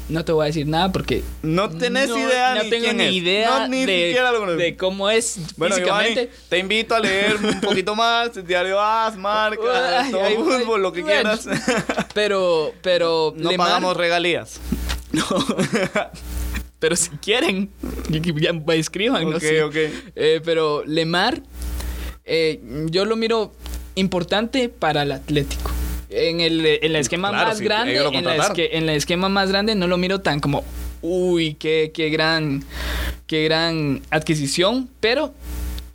no 0.09 0.23
te 0.23 0.33
voy 0.33 0.43
a 0.45 0.47
decir 0.49 0.67
nada 0.67 0.93
porque 0.93 1.23
No 1.43 1.71
tenés 1.71 2.11
no- 2.11 2.19
idea 2.19 2.55
no 2.57 2.63
ni 2.65 2.69
tengo 2.71 2.85
quién 2.85 2.97
ni 2.99 3.05
idea 3.17 3.61
No, 3.61 3.69
ni 3.69 3.87
de, 3.87 4.07
siquiera 4.09 4.33
lo 4.33 4.55
de 4.55 4.77
cómo 4.77 5.09
es 5.09 5.39
Bueno, 5.57 5.77
Giovanni, 5.79 6.09
físicamente. 6.09 6.39
te 6.51 6.59
invito 6.59 6.95
a 6.95 7.01
leer 7.01 7.37
un 7.37 7.61
poquito 7.63 7.95
más, 7.97 8.47
Diario 8.47 8.79
As, 8.79 9.17
Marca, 9.17 9.63
Ay, 10.03 10.11
todo 10.11 10.23
ay, 10.23 10.35
fútbol, 10.37 10.83
lo 10.83 10.93
que 10.93 11.01
bueno. 11.03 11.39
quieras. 11.39 11.49
Pero, 12.13 12.75
pero 12.83 13.33
No 13.39 13.51
Lemar- 13.51 13.57
pagamos 13.67 13.97
regalías. 13.97 14.61
No. 15.15 15.25
pero 16.81 16.97
si 16.97 17.09
quieren, 17.19 17.71
ya 18.11 18.53
escriban, 18.75 19.31
no 19.31 19.37
Ok, 19.37 19.43
sé. 19.43 19.63
ok. 19.63 19.75
Eh, 20.17 20.41
pero 20.45 20.83
Lemar, 20.85 21.41
eh, 22.25 22.61
yo 22.91 23.05
lo 23.07 23.17
miro 23.17 23.53
importante 23.95 24.69
para 24.69 25.03
el 25.03 25.13
Atlético. 25.13 25.71
En 26.11 26.41
el, 26.41 26.65
en 26.65 26.79
el 26.85 26.97
esquema 26.97 27.31
Claro, 27.31 27.49
más 27.49 27.59
sí, 27.59 27.65
grande, 27.65 27.97
en, 27.97 28.25
la 28.25 28.37
esque- 28.37 28.69
en 28.73 28.89
esquema 28.89 29.29
más 29.29 29.49
grande 29.49 29.75
no 29.75 29.87
lo 29.89 29.97
miro 29.97 30.21
tan 30.21 30.39
como, 30.41 30.63
uy, 31.03 31.55
qué, 31.55 31.91
qué 31.93 32.09
gran, 32.11 32.63
qué 33.27 33.45
gran 33.45 34.01
adquisición. 34.11 34.89
Pero 35.01 35.35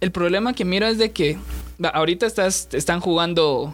el 0.02 0.12
problema 0.12 0.54
que 0.54 0.66
miro 0.66 0.88
es 0.88 0.98
de 0.98 1.12
que 1.12 1.38
ahorita 1.94 2.26
estás, 2.26 2.68
están 2.74 3.00
jugando 3.00 3.74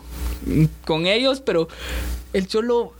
con 0.85 1.07
ellos, 1.07 1.41
pero 1.41 1.67
el 2.33 2.47
Cholo 2.47 2.93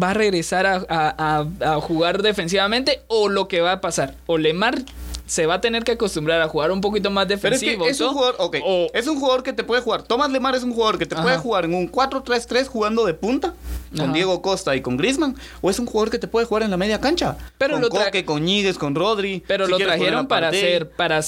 va 0.00 0.10
a 0.10 0.14
regresar 0.14 0.66
a, 0.66 0.76
a- 0.88 1.42
a- 1.62 1.72
a 1.74 1.80
jugar 1.80 2.22
defensivamente 2.22 3.00
o 3.08 3.28
lo 3.28 3.48
que 3.48 3.60
va 3.62 3.72
a 3.72 3.80
pasar. 3.80 4.14
O 4.26 4.38
Lemar 4.38 4.78
se 5.28 5.44
va 5.46 5.54
a 5.54 5.60
tener 5.60 5.84
que 5.84 5.92
acostumbrar 5.92 6.40
a 6.40 6.48
jugar 6.48 6.70
un 6.72 6.80
poquito 6.80 7.10
más 7.10 7.26
Pero 7.26 7.36
es 7.36 7.42
defensivo. 7.60 7.84
que 7.84 7.90
es 7.90 8.00
un 8.00 8.08
jugador, 8.14 8.36
O- 8.64 8.88
es 8.94 9.06
un 9.06 9.20
jugador 9.20 9.42
que 9.42 9.52
te 9.52 9.62
puede 9.62 9.82
jugar. 9.82 10.02
Tomás 10.02 10.30
Lemar 10.32 10.54
es 10.56 10.62
un 10.64 10.72
jugador 10.72 10.98
que 10.98 11.04
te 11.06 11.14
Ajá. 11.14 11.22
puede 11.22 11.36
jugar 11.36 11.66
en 11.66 11.74
un 11.74 11.86
4-3-3 11.86 12.66
jugando 12.66 13.04
de 13.04 13.12
punta 13.14 13.54
con 13.90 14.06
Ajá. 14.06 14.12
Diego 14.14 14.40
Costa 14.42 14.74
y 14.74 14.80
con 14.80 14.96
Griezmann, 14.96 15.36
o 15.60 15.68
es 15.70 15.78
un 15.78 15.86
jugador 15.86 16.10
que 16.10 16.18
te 16.18 16.28
puede 16.28 16.46
jugar 16.46 16.62
en 16.62 16.70
la 16.70 16.76
media 16.78 16.98
cancha. 17.00 17.36
Pero 17.58 17.74
con 17.74 17.82
lo 17.82 17.88
Coque, 17.90 18.24
con 18.24 18.44
con 18.78 18.94
Rodri. 18.94 19.42
Pero 19.46 19.66
si 19.66 19.70
lo 19.70 19.76
trajeron 19.78 20.26
para 20.26 20.48
hacer, 20.48 20.90
para 20.90 21.20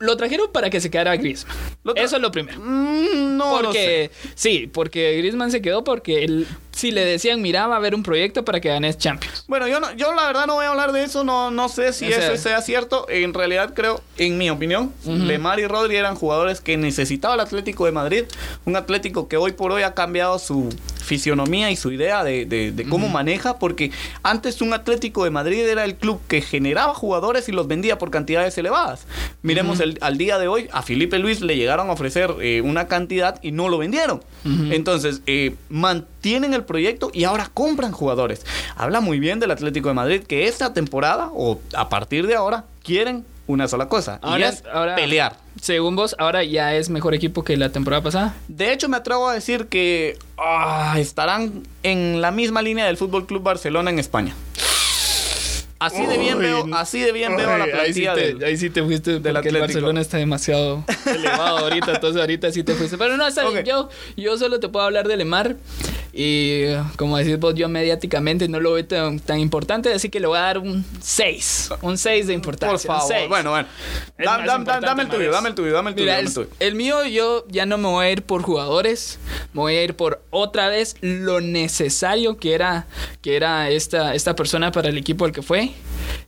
lo 0.00 0.16
trajeron 0.16 0.50
para 0.52 0.68
que 0.70 0.80
se 0.80 0.90
quedara 0.90 1.16
Griezmann. 1.16 1.56
Eso 1.96 2.16
es 2.16 2.22
lo 2.22 2.30
primero. 2.30 2.60
Mm, 2.60 3.36
no 3.36 3.62
lo 3.62 3.72
sé. 3.72 4.10
porque 4.10 4.10
sí, 4.34 4.70
porque 4.72 5.16
Griezmann 5.18 5.50
se 5.50 5.62
quedó 5.62 5.84
porque 5.84 6.24
él, 6.24 6.46
si 6.78 6.90
le 6.92 7.04
decían, 7.04 7.42
mira, 7.42 7.66
va 7.66 7.74
a 7.74 7.78
haber 7.78 7.94
un 7.94 8.02
proyecto 8.02 8.44
para 8.44 8.60
que 8.60 8.68
ganes 8.68 8.98
Champions. 8.98 9.44
Bueno, 9.48 9.66
yo 9.66 9.80
no, 9.80 9.92
yo 9.96 10.14
la 10.14 10.26
verdad 10.26 10.46
no 10.46 10.54
voy 10.54 10.64
a 10.66 10.70
hablar 10.70 10.92
de 10.92 11.02
eso, 11.04 11.24
no, 11.24 11.50
no 11.50 11.68
sé 11.68 11.92
si 11.92 12.06
sea- 12.16 12.32
eso 12.34 12.42
sea 12.42 12.62
cierto. 12.62 13.06
En 13.08 13.34
realidad 13.34 13.72
creo, 13.74 14.00
en 14.16 14.38
mi 14.38 14.48
opinión, 14.50 14.92
Lemar 15.04 15.58
y 15.58 15.66
Rodri 15.66 15.96
eran 15.96 16.14
jugadores 16.14 16.60
que 16.60 16.76
necesitaba 16.76 17.34
el 17.34 17.40
Atlético 17.40 17.84
de 17.86 17.92
Madrid. 17.92 18.24
Un 18.64 18.76
Atlético 18.76 19.26
que 19.28 19.36
hoy 19.36 19.52
por 19.52 19.72
hoy 19.72 19.82
ha 19.82 19.94
cambiado 19.94 20.38
su 20.38 20.68
fisionomía 21.02 21.70
y 21.70 21.76
su 21.76 21.90
idea 21.90 22.22
de, 22.22 22.44
de- 22.46 22.70
de 22.70 22.88
cómo 22.88 23.08
maneja, 23.08 23.58
porque 23.58 23.90
antes 24.22 24.60
un 24.60 24.72
Atlético 24.74 25.24
de 25.24 25.30
Madrid 25.30 25.66
era 25.66 25.84
el 25.84 25.96
club 25.96 26.20
que 26.28 26.42
generaba 26.42 26.94
jugadores 26.94 27.48
y 27.48 27.52
los 27.52 27.66
vendía 27.66 27.98
por 27.98 28.10
cantidades 28.10 28.56
elevadas. 28.58 29.06
Miremos 29.42 29.80
el- 29.80 29.98
al 30.02 30.18
día 30.18 30.38
de 30.38 30.48
hoy, 30.48 30.68
a 30.72 30.82
Felipe 30.82 31.18
Luis 31.18 31.40
le 31.40 31.56
llegaron 31.56 31.88
a 31.88 31.92
ofrecer 31.92 32.34
eh, 32.40 32.60
una 32.60 32.86
cantidad 32.88 33.40
y 33.42 33.52
no 33.52 33.68
lo 33.68 33.78
vendieron. 33.78 34.22
Entonces, 34.70 35.22
eh, 35.26 35.54
mantienen 36.18 36.52
el 36.52 36.64
proyecto 36.64 37.10
y 37.14 37.24
ahora 37.24 37.48
compran 37.54 37.92
jugadores. 37.92 38.44
Habla 38.76 39.00
muy 39.00 39.20
bien 39.20 39.38
del 39.38 39.52
Atlético 39.52 39.88
de 39.88 39.94
Madrid 39.94 40.22
que 40.24 40.48
esta 40.48 40.72
temporada 40.74 41.30
o 41.32 41.60
a 41.74 41.88
partir 41.88 42.26
de 42.26 42.34
ahora 42.34 42.64
quieren 42.82 43.24
una 43.46 43.68
sola 43.68 43.88
cosa 43.88 44.18
y 44.22 44.26
Ahora, 44.26 44.48
es 44.48 44.64
ahora, 44.72 44.96
pelear. 44.96 45.36
Según 45.62 45.94
vos, 45.96 46.16
ahora 46.18 46.42
ya 46.42 46.74
es 46.74 46.90
mejor 46.90 47.14
equipo 47.14 47.44
que 47.44 47.56
la 47.56 47.70
temporada 47.70 48.02
pasada. 48.02 48.34
De 48.48 48.72
hecho, 48.72 48.88
me 48.88 48.96
atrevo 48.96 49.28
a 49.28 49.34
decir 49.34 49.66
que 49.68 50.18
ah, 50.38 50.96
estarán 50.98 51.62
en 51.84 52.20
la 52.20 52.32
misma 52.32 52.62
línea 52.62 52.86
del 52.86 52.96
Fútbol 52.96 53.24
Club 53.26 53.42
Barcelona 53.44 53.90
en 53.90 54.00
España. 54.00 54.34
Así 55.80 56.04
de 56.04 56.18
bien 56.18 56.38
Uy, 56.38 56.42
veo, 56.44 56.66
así 56.72 56.98
de 57.00 57.12
bien 57.12 57.36
veo 57.36 57.56
la 57.56 57.62
Ay, 57.66 57.70
ahí 57.70 57.92
sí 57.94 58.00
plantilla 58.00 58.14
te, 58.14 58.20
del- 58.34 58.42
ahí 58.44 58.56
sí 58.56 58.68
te 58.68 58.82
fuiste 58.82 59.12
del 59.12 59.20
porque 59.22 59.28
el 59.30 59.36
Atlético. 59.36 59.60
Barcelona 59.60 60.00
está 60.00 60.16
demasiado 60.16 60.82
elevado 61.06 61.58
ahorita, 61.58 61.92
entonces 61.94 62.20
ahorita 62.20 62.50
sí 62.50 62.64
te 62.64 62.74
fuiste. 62.74 62.98
Pero 62.98 63.16
no, 63.16 63.24
está 63.28 63.42
bien, 63.48 63.58
Ok. 63.60 63.64
yo, 63.64 63.88
yo 64.16 64.36
solo 64.38 64.58
te 64.58 64.68
puedo 64.68 64.84
hablar 64.84 65.06
de 65.06 65.16
Lemar 65.16 65.54
y 66.20 66.64
como 66.96 67.16
decís 67.16 67.38
vos, 67.38 67.54
yo 67.54 67.68
mediáticamente 67.68 68.48
no 68.48 68.58
lo 68.58 68.72
veo 68.72 68.84
tan, 68.84 69.20
tan 69.20 69.38
importante, 69.38 69.92
así 69.94 70.08
que 70.08 70.18
le 70.18 70.26
voy 70.26 70.36
a 70.36 70.40
dar 70.40 70.58
un 70.58 70.84
6, 71.00 71.70
un 71.82 71.96
6 71.96 72.26
de 72.26 72.32
Por 72.32 72.34
importancia. 72.34 72.90
un 72.90 72.96
favor. 72.98 73.12
seis. 73.14 73.28
Bueno, 73.28 73.50
bueno. 73.50 73.68
Da- 74.18 74.38
da- 74.38 74.56
importante, 74.56 74.86
dame 74.86 75.02
el 75.04 75.08
tuyo, 75.10 75.30
dame 75.30 75.48
el 75.50 75.54
tuyo, 75.54 75.72
dame 75.72 75.90
el 75.90 75.94
tuyo. 75.94 76.04
Mira, 76.06 76.16
dame 76.16 76.22
el 76.22 76.28
el, 76.28 76.34
tuyo. 76.34 76.48
el 76.58 76.74
mío 76.74 77.04
yo 77.06 77.44
ya 77.48 77.66
no 77.66 77.78
me 77.78 77.86
voy 77.86 78.06
a 78.06 78.10
ir 78.10 78.22
por 78.22 78.42
jugadores, 78.42 79.20
me 79.52 79.60
voy 79.60 79.74
a 79.76 79.84
ir 79.84 79.94
por 79.94 80.20
otra 80.30 80.68
vez 80.68 80.96
lo 81.02 81.40
necesario 81.40 82.36
que 82.36 82.52
era, 82.54 82.86
que 83.22 83.36
era 83.36 83.70
esta, 83.70 84.16
esta 84.16 84.34
persona 84.34 84.72
para 84.72 84.88
el 84.88 84.98
equipo 84.98 85.24
al 85.24 85.30
que 85.30 85.42
fue. 85.42 85.70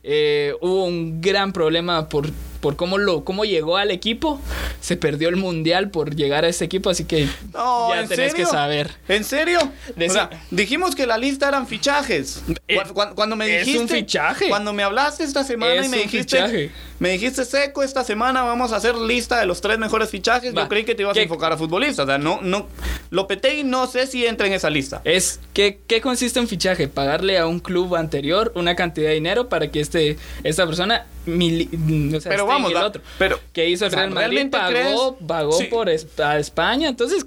Eh, 0.03 0.53
hubo 0.61 0.85
un 0.85 1.21
gran 1.21 1.53
problema 1.53 2.09
por, 2.09 2.29
por 2.59 2.75
cómo, 2.75 2.97
lo, 2.97 3.23
cómo 3.23 3.45
llegó 3.45 3.77
al 3.77 3.91
equipo. 3.91 4.39
Se 4.81 4.97
perdió 4.97 5.29
el 5.29 5.35
mundial 5.35 5.89
por 5.91 6.15
llegar 6.15 6.43
a 6.43 6.47
este 6.47 6.65
equipo, 6.65 6.89
así 6.89 7.05
que 7.05 7.27
No, 7.53 7.89
ya 7.93 8.01
¿en 8.01 8.07
tenés 8.07 8.31
serio? 8.31 8.45
que 8.45 8.51
saber. 8.51 8.91
¿En 9.07 9.23
serio? 9.23 9.59
Decí- 9.95 10.09
O 10.09 10.13
sea, 10.13 10.29
dijimos 10.49 10.95
que 10.95 11.05
la 11.05 11.17
lista 11.17 11.47
eran 11.47 11.67
fichajes. 11.67 12.41
Eh, 12.67 12.77
Cu- 12.83 12.93
cu- 12.93 13.15
cuando 13.15 13.35
me 13.35 13.45
es 13.59 13.65
dijiste 13.65 13.81
un 13.83 13.89
fichaje. 13.89 14.49
Cuando 14.49 14.73
me 14.73 14.83
hablaste 14.83 15.23
esta 15.23 15.43
semana 15.43 15.75
Es 15.75 15.85
y 15.85 15.89
me 15.89 15.97
dijiste 15.97 16.37
fichaje. 16.37 16.71
Me 17.01 17.09
dijiste 17.09 17.45
seco 17.45 17.81
esta 17.81 18.03
semana 18.03 18.43
vamos 18.43 18.71
a 18.71 18.75
hacer 18.75 18.95
lista 18.95 19.39
de 19.39 19.47
los 19.47 19.59
tres 19.59 19.79
mejores 19.79 20.09
fichajes, 20.09 20.55
Va. 20.55 20.61
yo 20.63 20.69
creí 20.69 20.83
que 20.85 20.93
te 20.93 21.01
ibas 21.01 21.15
¿Qué- 21.15 21.21
a 21.21 21.23
enfocar 21.23 21.51
a 21.51 21.57
futbolistas, 21.57 22.03
o 22.03 22.07
sea, 22.07 22.17
no 22.19 22.39
no 22.43 22.67
Lopetegui 23.09 23.63
no 23.63 23.87
sé 23.87 24.05
si 24.05 24.25
entra 24.25 24.45
en 24.45 24.53
esa 24.53 24.69
lista. 24.69 25.01
Es 25.03 25.39
¿qué, 25.53 25.79
¿qué 25.87 25.99
consiste 25.99 26.39
en 26.39 26.47
fichaje? 26.47 26.87
Pagarle 26.87 27.39
a 27.39 27.47
un 27.47 27.59
club 27.59 27.95
anterior 27.95 28.51
una 28.55 28.75
cantidad 28.75 29.09
de 29.09 29.15
dinero 29.15 29.49
para 29.49 29.69
que 29.71 29.79
este, 29.81 30.17
esta 30.43 30.65
persona 30.67 31.07
mili- 31.25 31.67
mm, 31.71 32.15
o 32.15 32.21
sea, 32.21 32.29
Pero 32.29 32.45
vamos, 32.45 32.71
el 32.71 32.77
va, 32.77 32.85
otro. 32.85 33.01
pero, 33.17 33.39
que 33.51 33.67
hizo 33.67 33.85
el 33.87 33.91
Real 33.91 34.11
Madrid 34.11 34.27
¿realmente 34.51 34.57
pagó, 34.57 34.69
crees? 35.17 35.27
pagó 35.27 35.51
Sí. 35.53 35.63
por 35.65 35.89
es- 35.89 36.07
a 36.19 36.37
España. 36.37 36.87
Entonces, 36.87 37.25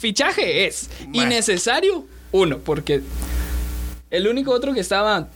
fichaje 0.00 0.66
es 0.66 0.90
Bueno. 1.06 1.22
innecesario. 1.22 2.04
Uno, 2.32 2.58
porque 2.58 3.00
el 4.10 4.26
único 4.28 4.50
otro 4.52 4.74
que 4.74 4.80
estaba 4.80 5.28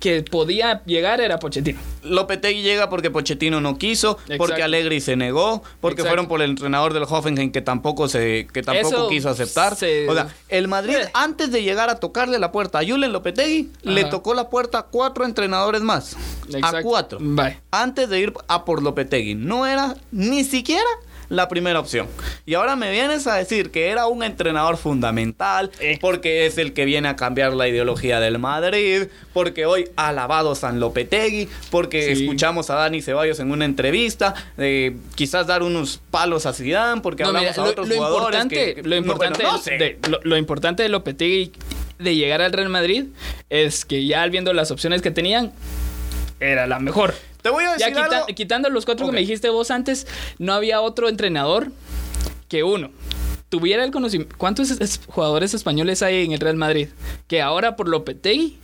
que 0.00 0.22
podía 0.22 0.82
llegar 0.86 1.20
era 1.20 1.38
Pochettino. 1.38 1.78
Lopetegui 2.02 2.62
llega 2.62 2.88
porque 2.88 3.10
Pochettino 3.10 3.60
no 3.60 3.76
quiso, 3.78 4.18
porque. 4.38 4.62
Allegri 4.62 5.00
se 5.00 5.14
negó, 5.16 5.62
porque 5.80 6.00
Exacto. 6.00 6.08
fueron 6.10 6.26
por 6.28 6.42
el 6.42 6.50
entrenador 6.50 6.92
del 6.94 7.04
Hoffenheim 7.04 7.52
que 7.52 7.60
tampoco 7.62 8.08
se 8.08 8.48
que 8.52 8.62
tampoco 8.62 8.88
Eso 8.88 9.08
quiso 9.08 9.28
aceptar. 9.28 9.76
se- 9.76 10.08
O 10.08 10.14
sea, 10.14 10.28
el 10.48 10.68
Madrid 10.68 10.96
Eh. 10.96 11.10
antes 11.14 11.52
de 11.52 11.62
llegar 11.62 11.90
a 11.90 11.96
tocarle 12.00 12.38
la 12.38 12.50
puerta 12.50 12.78
a 12.80 12.84
Julen 12.84 13.12
Lopetegui, 13.12 13.70
le 13.82 14.04
tocó 14.04 14.34
la 14.34 14.48
puerta 14.50 14.78
a 14.78 14.82
cuatro 14.86 15.24
entrenadores 15.24 15.82
más. 15.82 16.16
A 16.62 16.82
cuatro. 16.82 17.18
Bye. 17.20 17.58
Antes 17.70 18.08
de 18.08 18.20
ir 18.20 18.32
a 18.48 18.64
por 18.64 18.82
Lopetegui, 18.82 19.34
no 19.34 19.66
era 19.66 19.94
ni 20.10 20.44
siquiera 20.44 20.88
la 21.30 21.48
primera 21.48 21.80
opción. 21.80 22.06
Y 22.44 22.52
ahora 22.54 22.76
me 22.76 22.90
vienes 22.90 23.26
a 23.26 23.36
decir 23.36 23.70
que 23.70 23.88
era 23.88 24.06
un 24.06 24.22
entrenador 24.22 24.76
fundamental, 24.76 25.70
Eh. 25.80 25.96
porque 26.00 26.44
es 26.44 26.58
el 26.58 26.72
que 26.74 26.84
viene 26.84 27.08
a 27.08 27.16
cambiar 27.16 27.54
la 27.54 27.66
ideología 27.68 28.20
del 28.20 28.38
Madrid, 28.38 29.04
porque 29.32 29.64
hoy 29.64 29.88
ha 29.96 30.08
alabado 30.08 30.54
San 30.54 30.78
Lopetegui, 30.80 31.48
porque 31.70 32.14
Sí. 32.14 32.24
escuchamos 32.24 32.68
a 32.68 32.74
Dani 32.74 33.00
Ceballos 33.00 33.40
en 33.40 33.50
una 33.52 33.64
entrevista, 33.64 34.34
eh, 34.58 34.96
quizás 35.14 35.46
dar 35.46 35.62
unos 35.62 36.00
palos 36.10 36.44
a 36.46 36.52
Zidane, 36.52 37.00
porque 37.00 37.22
No, 37.22 37.28
hablamos 37.30 37.50
mira, 37.52 37.62
a 37.62 37.64
lo, 37.64 37.70
otros 37.70 37.88
lo 37.88 37.94
jugadores 37.94 38.24
importante, 38.26 38.54
que- 38.54 38.74
que- 38.74 38.82
lo 38.82 38.96
no, 38.96 39.02
bueno, 39.02 39.12
importante, 39.12 39.42
no 39.44 39.56
de- 39.56 39.62
sé. 39.62 39.70
de- 39.78 39.98
lo, 40.10 40.20
lo 40.22 40.36
importante 40.36 40.82
de 40.82 40.88
Lopetegui 40.90 41.52
de 41.98 42.16
llegar 42.16 42.42
al 42.42 42.52
Real 42.52 42.68
Madrid 42.70 43.04
es 43.50 43.84
que 43.84 44.04
ya 44.06 44.26
viendo 44.26 44.52
las 44.52 44.70
opciones 44.70 45.00
que 45.02 45.10
tenían 45.10 45.52
era 46.40 46.66
la 46.66 46.78
mejor. 46.78 47.14
Te 47.42 47.48
voy 47.50 47.64
a 47.64 47.76
Ya 47.78 47.86
decir 47.88 48.02
quita- 48.02 48.16
algo. 48.16 48.26
quitando 48.34 48.68
los 48.70 48.84
cuatro 48.84 49.06
Ok. 49.06 49.12
que 49.12 49.14
me 49.14 49.20
dijiste 49.20 49.48
vos 49.48 49.70
antes, 49.70 50.06
no 50.38 50.52
había 50.52 50.80
otro 50.80 51.08
entrenador 51.08 51.68
que 52.48 52.62
uno 52.64 52.90
tuviera 53.48 53.82
el 53.82 53.90
conocimiento. 53.90 54.36
¿Cuántos 54.38 54.70
es- 54.70 54.80
es- 54.80 55.00
jugadores 55.08 55.54
españoles 55.54 56.02
hay 56.02 56.24
en 56.24 56.32
el 56.32 56.38
Real 56.38 56.56
Madrid? 56.56 56.88
Que 57.26 57.42
ahora 57.42 57.74
por 57.76 57.88
Lopetegui 57.88 58.58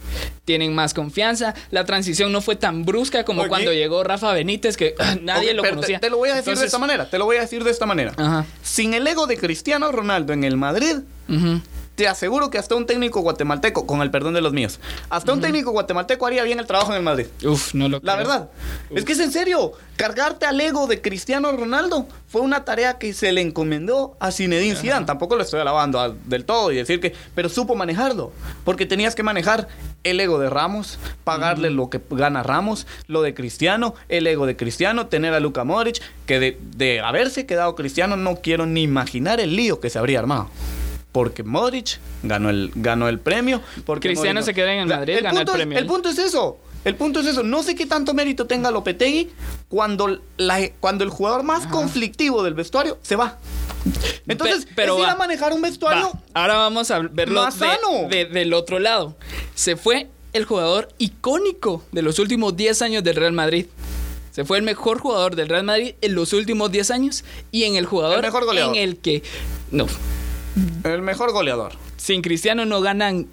tienen 0.45 0.75
más 0.77 0.95
confianza. 0.95 1.55
La 1.73 1.85
transición 1.85 2.31
no 2.33 2.41
fue 2.41 2.55
tan 2.55 2.85
brusca 2.85 3.25
como 3.25 3.41
Oye. 3.41 3.49
cuando 3.49 3.73
llegó 3.73 4.05
Rafa 4.05 4.33
Benítez, 4.33 4.77
que 4.77 4.95
ah, 4.99 5.17
nadie 5.23 5.51
Ok, 5.51 5.57
lo 5.57 5.63
conocía. 5.65 5.99
Te, 5.99 6.07
te 6.07 6.11
lo 6.11 6.19
voy 6.19 6.29
a 6.29 6.35
decir 6.35 6.45
de 6.45 6.51
Entonces- 6.53 6.67
esta 6.67 6.79
manera, 6.79 7.11
te 7.11 7.19
lo 7.19 7.25
voy 7.25 7.37
a 7.37 7.41
decir 7.41 7.65
de 7.65 7.71
esta 7.73 7.87
manera. 7.87 8.13
Ajá. 8.17 8.45
Sin 8.63 8.95
el 8.95 9.05
ego 9.07 9.27
de 9.27 9.37
Cristiano 9.39 9.91
Ronaldo 9.91 10.33
en 10.33 10.45
el 10.45 10.57
Madrid, 10.57 10.99
Ujú. 11.29 11.61
Te 11.97 12.07
aseguro 12.07 12.51
que 12.51 12.59
hasta 12.59 12.75
un 12.77 12.87
técnico 12.87 13.21
guatemalteco, 13.21 13.87
con 13.87 14.03
el 14.03 14.11
perdón 14.11 14.35
de 14.35 14.43
los 14.43 14.53
míos, 14.53 14.79
hasta 15.11 15.33
un 15.33 15.41
técnico 15.41 15.71
guatemalteco 15.73 16.27
haría 16.27 16.43
bien 16.45 16.59
el 16.61 16.67
trabajo 16.67 16.93
en 16.93 16.99
el 16.99 17.03
Madrid. 17.03 17.27
Uf, 17.45 17.75
no 17.75 17.89
lo 17.89 17.99
La 18.03 18.15
creo. 18.15 18.17
verdad. 18.29 18.51
Es 18.95 19.05
que 19.05 19.13
es 19.15 19.21
en 19.21 19.33
serio. 19.33 19.73
Cargarte 19.97 20.45
al 20.45 20.61
ego 20.61 20.87
de 20.87 21.01
Cristiano 21.01 21.51
Ronaldo 21.53 22.07
fue 22.29 22.43
una 22.43 22.67
tarea 22.67 22.99
que 22.99 23.15
se 23.15 23.33
le 23.33 23.41
encomendó 23.41 24.15
a 24.21 24.31
Zinedine 24.31 24.77
Zidane. 24.77 25.07
Tampoco 25.07 25.37
lo 25.37 25.43
estoy 25.43 25.59
alabando 25.61 25.99
a- 25.99 26.11
del 26.11 26.45
todo 26.45 26.71
y 26.71 26.77
decir 26.77 27.01
que... 27.01 27.15
Pero 27.35 27.49
supo 27.49 27.75
manejarlo. 27.75 28.31
Porque 28.65 28.85
tenías 28.85 29.15
que 29.15 29.23
manejar 29.23 29.69
el 30.05 30.21
ego 30.21 30.39
de 30.39 30.51
Ramos, 30.51 30.99
pagarle 31.25 31.71
lo 31.71 31.89
que 31.89 31.99
gana 32.11 32.43
Ramos, 32.43 32.87
lo 33.07 33.23
de 33.23 33.33
Cristiano, 33.33 33.95
el 34.11 34.27
ego 34.27 34.45
de 34.45 34.55
Cristiano, 34.55 35.07
tener 35.07 35.33
a 35.33 35.41
Luka 35.41 35.65
Modric, 35.65 36.03
que 36.27 36.39
de, 36.41 36.59
de 36.77 37.01
haberse 37.01 37.47
quedado 37.47 37.75
Cristiano 37.75 38.19
no 38.19 38.37
quiero 38.37 38.67
ni 38.67 38.83
imaginar 38.83 39.41
el 39.41 39.57
lío 39.57 39.81
que 39.81 39.89
se 39.89 39.99
habría 39.99 40.19
armado. 40.19 40.51
Porque 41.17 41.43
Modric 41.45 41.99
ganó 42.23 42.51
el, 42.51 42.71
ganó 42.75 43.09
el 43.09 43.19
premio. 43.19 43.63
Porque 43.87 44.09
Cristiano 44.11 44.41
Modric 44.41 44.45
se 44.45 44.55
queda 44.55 44.75
en 44.75 44.81
el 44.81 44.87
Madrid, 44.87 45.17
gana 45.23 45.41
el 45.41 45.49
es- 45.49 45.55
premio. 45.55 45.79
el 45.79 45.87
punto 45.87 46.11
es 46.11 46.19
eso. 46.19 46.59
El 46.85 46.95
punto 46.95 47.21
es 47.21 47.27
eso. 47.27 47.43
No 47.43 47.63
sé 47.63 47.75
qué 47.75 47.87
tanto 47.87 48.13
mérito 48.13 48.47
tenga 48.47 48.71
Lopetegui 48.71 49.31
cuando, 49.71 50.21
la- 50.37 50.69
cuando 50.79 51.05
el 51.05 51.11
jugador 51.11 51.43
más 51.43 51.67
conflictivo 51.69 52.43
del 52.43 52.53
vestuario 52.53 52.99
se 53.01 53.17
va. 53.17 53.39
Entonces, 54.29 54.67
Pe- 54.67 54.73
pero 54.77 54.93
es 54.97 55.01
ir 55.01 55.07
va. 55.07 55.13
a 55.13 55.17
manejar 55.17 55.55
un 55.55 55.63
vestuario. 55.63 56.11
Va, 56.13 56.21
Ahora 56.43 56.57
vamos 56.57 56.91
a 56.91 56.99
verlo 56.99 57.43
más 57.45 57.59
de- 57.59 57.67
sano. 57.67 58.09
de- 58.11 58.27
del 58.27 58.53
otro 58.53 58.79
lado. 58.79 59.17
Se 59.55 59.77
fue 59.77 60.09
el 60.35 60.45
jugador 60.45 60.89
icónico 60.99 61.83
de 61.93 62.03
los 62.03 62.19
últimos 62.19 62.57
10 62.59 62.83
años 62.83 63.03
del 63.03 63.17
Real 63.17 63.33
Madrid. 63.33 63.69
Se 64.33 64.45
fue 64.45 64.59
el 64.59 64.65
mejor 64.65 64.99
jugador 64.99 65.35
del 65.35 65.49
Real 65.49 65.65
Madrid 65.65 65.95
en 66.03 66.15
los 66.15 66.35
últimos 66.35 66.71
10 66.71 66.91
años 66.91 67.25
y 67.53 67.65
en 67.65 67.77
el 67.77 67.87
jugador 67.87 68.17
El 68.19 68.23
mejor 68.31 68.45
en 68.55 68.75
el 68.75 68.99
que 68.99 69.23
no, 69.71 69.87
El 70.85 71.03
mejor 71.03 71.33
goleador. 71.33 71.73
sin 71.97 72.23
Cristiano 72.23 72.65
no 72.65 72.81
ganan 72.81 73.27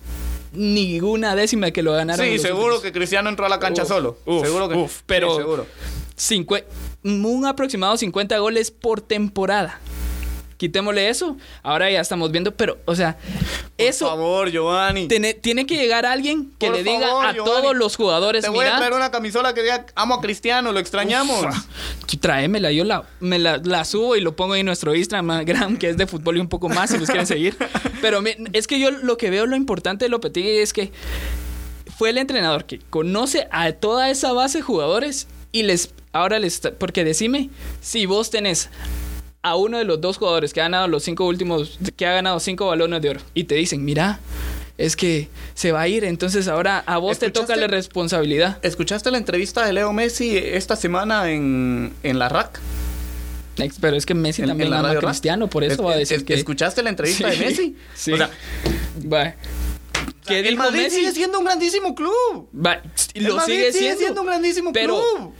ninguna 0.53 1.35
décima 1.35 1.71
que 1.71 1.81
lo 1.83 1.93
ganaron. 1.93 2.25
Sí, 2.25 2.37
seguro 2.39 2.63
últimos. 2.75 2.81
que 2.83 2.91
Cristiano 2.91 3.29
entró 3.29 3.45
a 3.45 3.49
la 3.49 3.59
cancha 3.59 3.83
Uf, 3.83 3.87
solo. 3.87 4.17
uf, 4.25 4.43
seguro 4.45 4.69
que 4.69 4.75
uf, 4.75 5.01
pero- 5.05 5.31
sí, 5.31 5.37
seguro. 5.37 5.65
Un 7.03 7.45
aproximado 7.45 7.97
50 7.97 8.37
goles 8.37 8.71
por 8.71 9.01
temporada. 9.01 9.79
Quitémosle 10.57 11.09
eso. 11.09 11.37
Ahora 11.63 11.89
ya 11.91 11.99
estamos 11.99 12.31
viendo, 12.31 12.55
pero, 12.55 12.77
o 12.85 12.95
sea, 12.95 13.17
eso 13.77 14.05
Por 14.05 14.15
favor, 14.17 14.51
Giovanni. 14.51 15.07
tiene, 15.07 15.33
tiene 15.33 15.65
que 15.65 15.75
llegar 15.75 16.05
alguien 16.05 16.51
que 16.59 16.67
Por 16.67 16.75
le 16.75 16.83
diga 16.83 17.07
favor, 17.07 17.25
a 17.25 17.33
Giovanni. 17.33 17.61
todos 17.61 17.75
los 17.75 17.95
jugadores, 17.95 18.43
Te 18.43 18.49
voy 18.49 18.59
a 18.65 18.69
mira, 18.69 18.77
traer 18.77 18.93
una 18.93 19.11
camisola 19.11 19.53
que 19.53 19.61
diga 19.63 19.85
amo 19.95 20.15
a 20.15 20.21
Cristiano, 20.21 20.71
lo 20.71 20.79
extrañamos. 20.79 21.45
tú 22.05 22.17
tráemela, 22.17 22.71
yo 22.71 22.83
la, 22.83 23.03
me 23.19 23.39
la, 23.39 23.57
la 23.57 23.83
subo 23.83 24.15
y 24.15 24.21
lo 24.21 24.35
pongo 24.35 24.55
en 24.55 24.65
nuestro 24.65 24.93
Instagram, 24.95 25.77
que 25.77 25.89
es 25.89 25.97
de 25.97 26.07
fútbol 26.07 26.37
y 26.37 26.39
un 26.39 26.49
poco 26.49 26.69
más, 26.69 26.91
si 26.91 26.97
los 26.97 27.07
quieren 27.09 27.27
seguir. 27.27 27.57
Pero 28.01 28.21
me- 28.21 28.37
es 28.53 28.67
que 28.67 28.79
yo 28.79 28.91
lo 28.91 29.17
que 29.17 29.29
veo, 29.29 29.45
lo 29.45 29.55
importante 29.55 30.05
de 30.05 30.09
Lopetegui 30.09 30.57
es 30.59 30.71
que 30.73 30.91
fue 31.97 32.09
el 32.11 32.17
entrenador 32.17 32.65
que 32.65 32.79
conoce 32.89 33.47
a 33.51 33.71
toda 33.73 34.09
esa 34.09 34.31
base 34.33 34.59
de 34.59 34.61
jugadores 34.63 35.27
y 35.51 35.63
les, 35.63 35.91
ahora 36.11 36.39
les, 36.39 36.59
porque 36.79 37.03
decime, 37.03 37.49
si 37.81 38.05
vos 38.05 38.29
tenés 38.29 38.69
a 39.43 39.55
uno 39.55 39.77
de 39.77 39.83
los 39.83 39.99
dos 40.01 40.17
jugadores 40.17 40.53
que 40.53 40.61
ha 40.61 40.63
ganado 40.63 40.87
los 40.87 41.03
cinco 41.03 41.25
últimos, 41.27 41.77
que 41.95 42.05
ha 42.07 42.13
ganado 42.13 42.39
cinco 42.39 42.67
balones 42.67 43.01
de 43.01 43.09
oro 43.09 43.19
y 43.33 43.43
te 43.43 43.55
dicen, 43.55 43.83
mira, 43.85 44.19
es 44.77 44.95
que 44.95 45.27
se 45.53 45.71
va 45.71 45.81
a 45.81 45.87
ir, 45.87 46.03
entonces 46.05 46.47
ahora 46.47 46.81
a 46.87 46.97
vos 46.97 47.19
te 47.19 47.29
toca 47.29 47.55
la 47.55 47.67
responsabilidad. 47.67 48.57
¿Escuchaste 48.63 49.11
la 49.11 49.17
entrevista 49.17 49.65
de 49.65 49.73
Leo 49.73 49.91
Messi 49.93 50.35
esta 50.37 50.75
semana 50.75 51.29
en, 51.29 51.93
en 52.03 52.17
la 52.19 52.29
RAC? 52.29 52.59
Pero 53.81 53.95
es 53.95 54.05
que 54.07 54.15
Messi 54.15 54.41
En- 54.41 54.47
también 54.47 54.69
en 54.69 54.73
ama 54.79 54.91
a. 54.91 54.95
Cristiano, 54.95 55.47
por 55.47 55.63
eso 55.63 55.73
Es- 55.73 55.81
va 55.85 55.91
a 55.93 55.97
decir 55.97 56.17
es- 56.17 56.23
que... 56.23 56.33
¿Escuchaste 56.33 56.81
la 56.81 56.89
entrevista 56.89 57.27
de 57.29 57.37
Messi? 57.37 57.75
sí. 57.93 58.13
O 58.13 58.17
sea, 58.17 58.29
Va. 59.13 59.35
¿Qué 60.25 60.39
el 60.39 60.45
dijo 60.51 60.63
Madrid 60.63 60.83
Messi? 60.83 60.95
sigue 60.99 61.11
siendo 61.11 61.37
un 61.39 61.45
grandísimo 61.45 61.93
club. 61.93 62.47
Va, 62.55 62.81
El 63.13 63.25
Lo 63.25 63.35
Madrid 63.35 63.55
sigue 63.73 63.95
siendo. 63.97 64.21
un 64.21 64.27
grandísimo 64.27 64.71
pero, 64.73 64.97
club. 65.17 65.33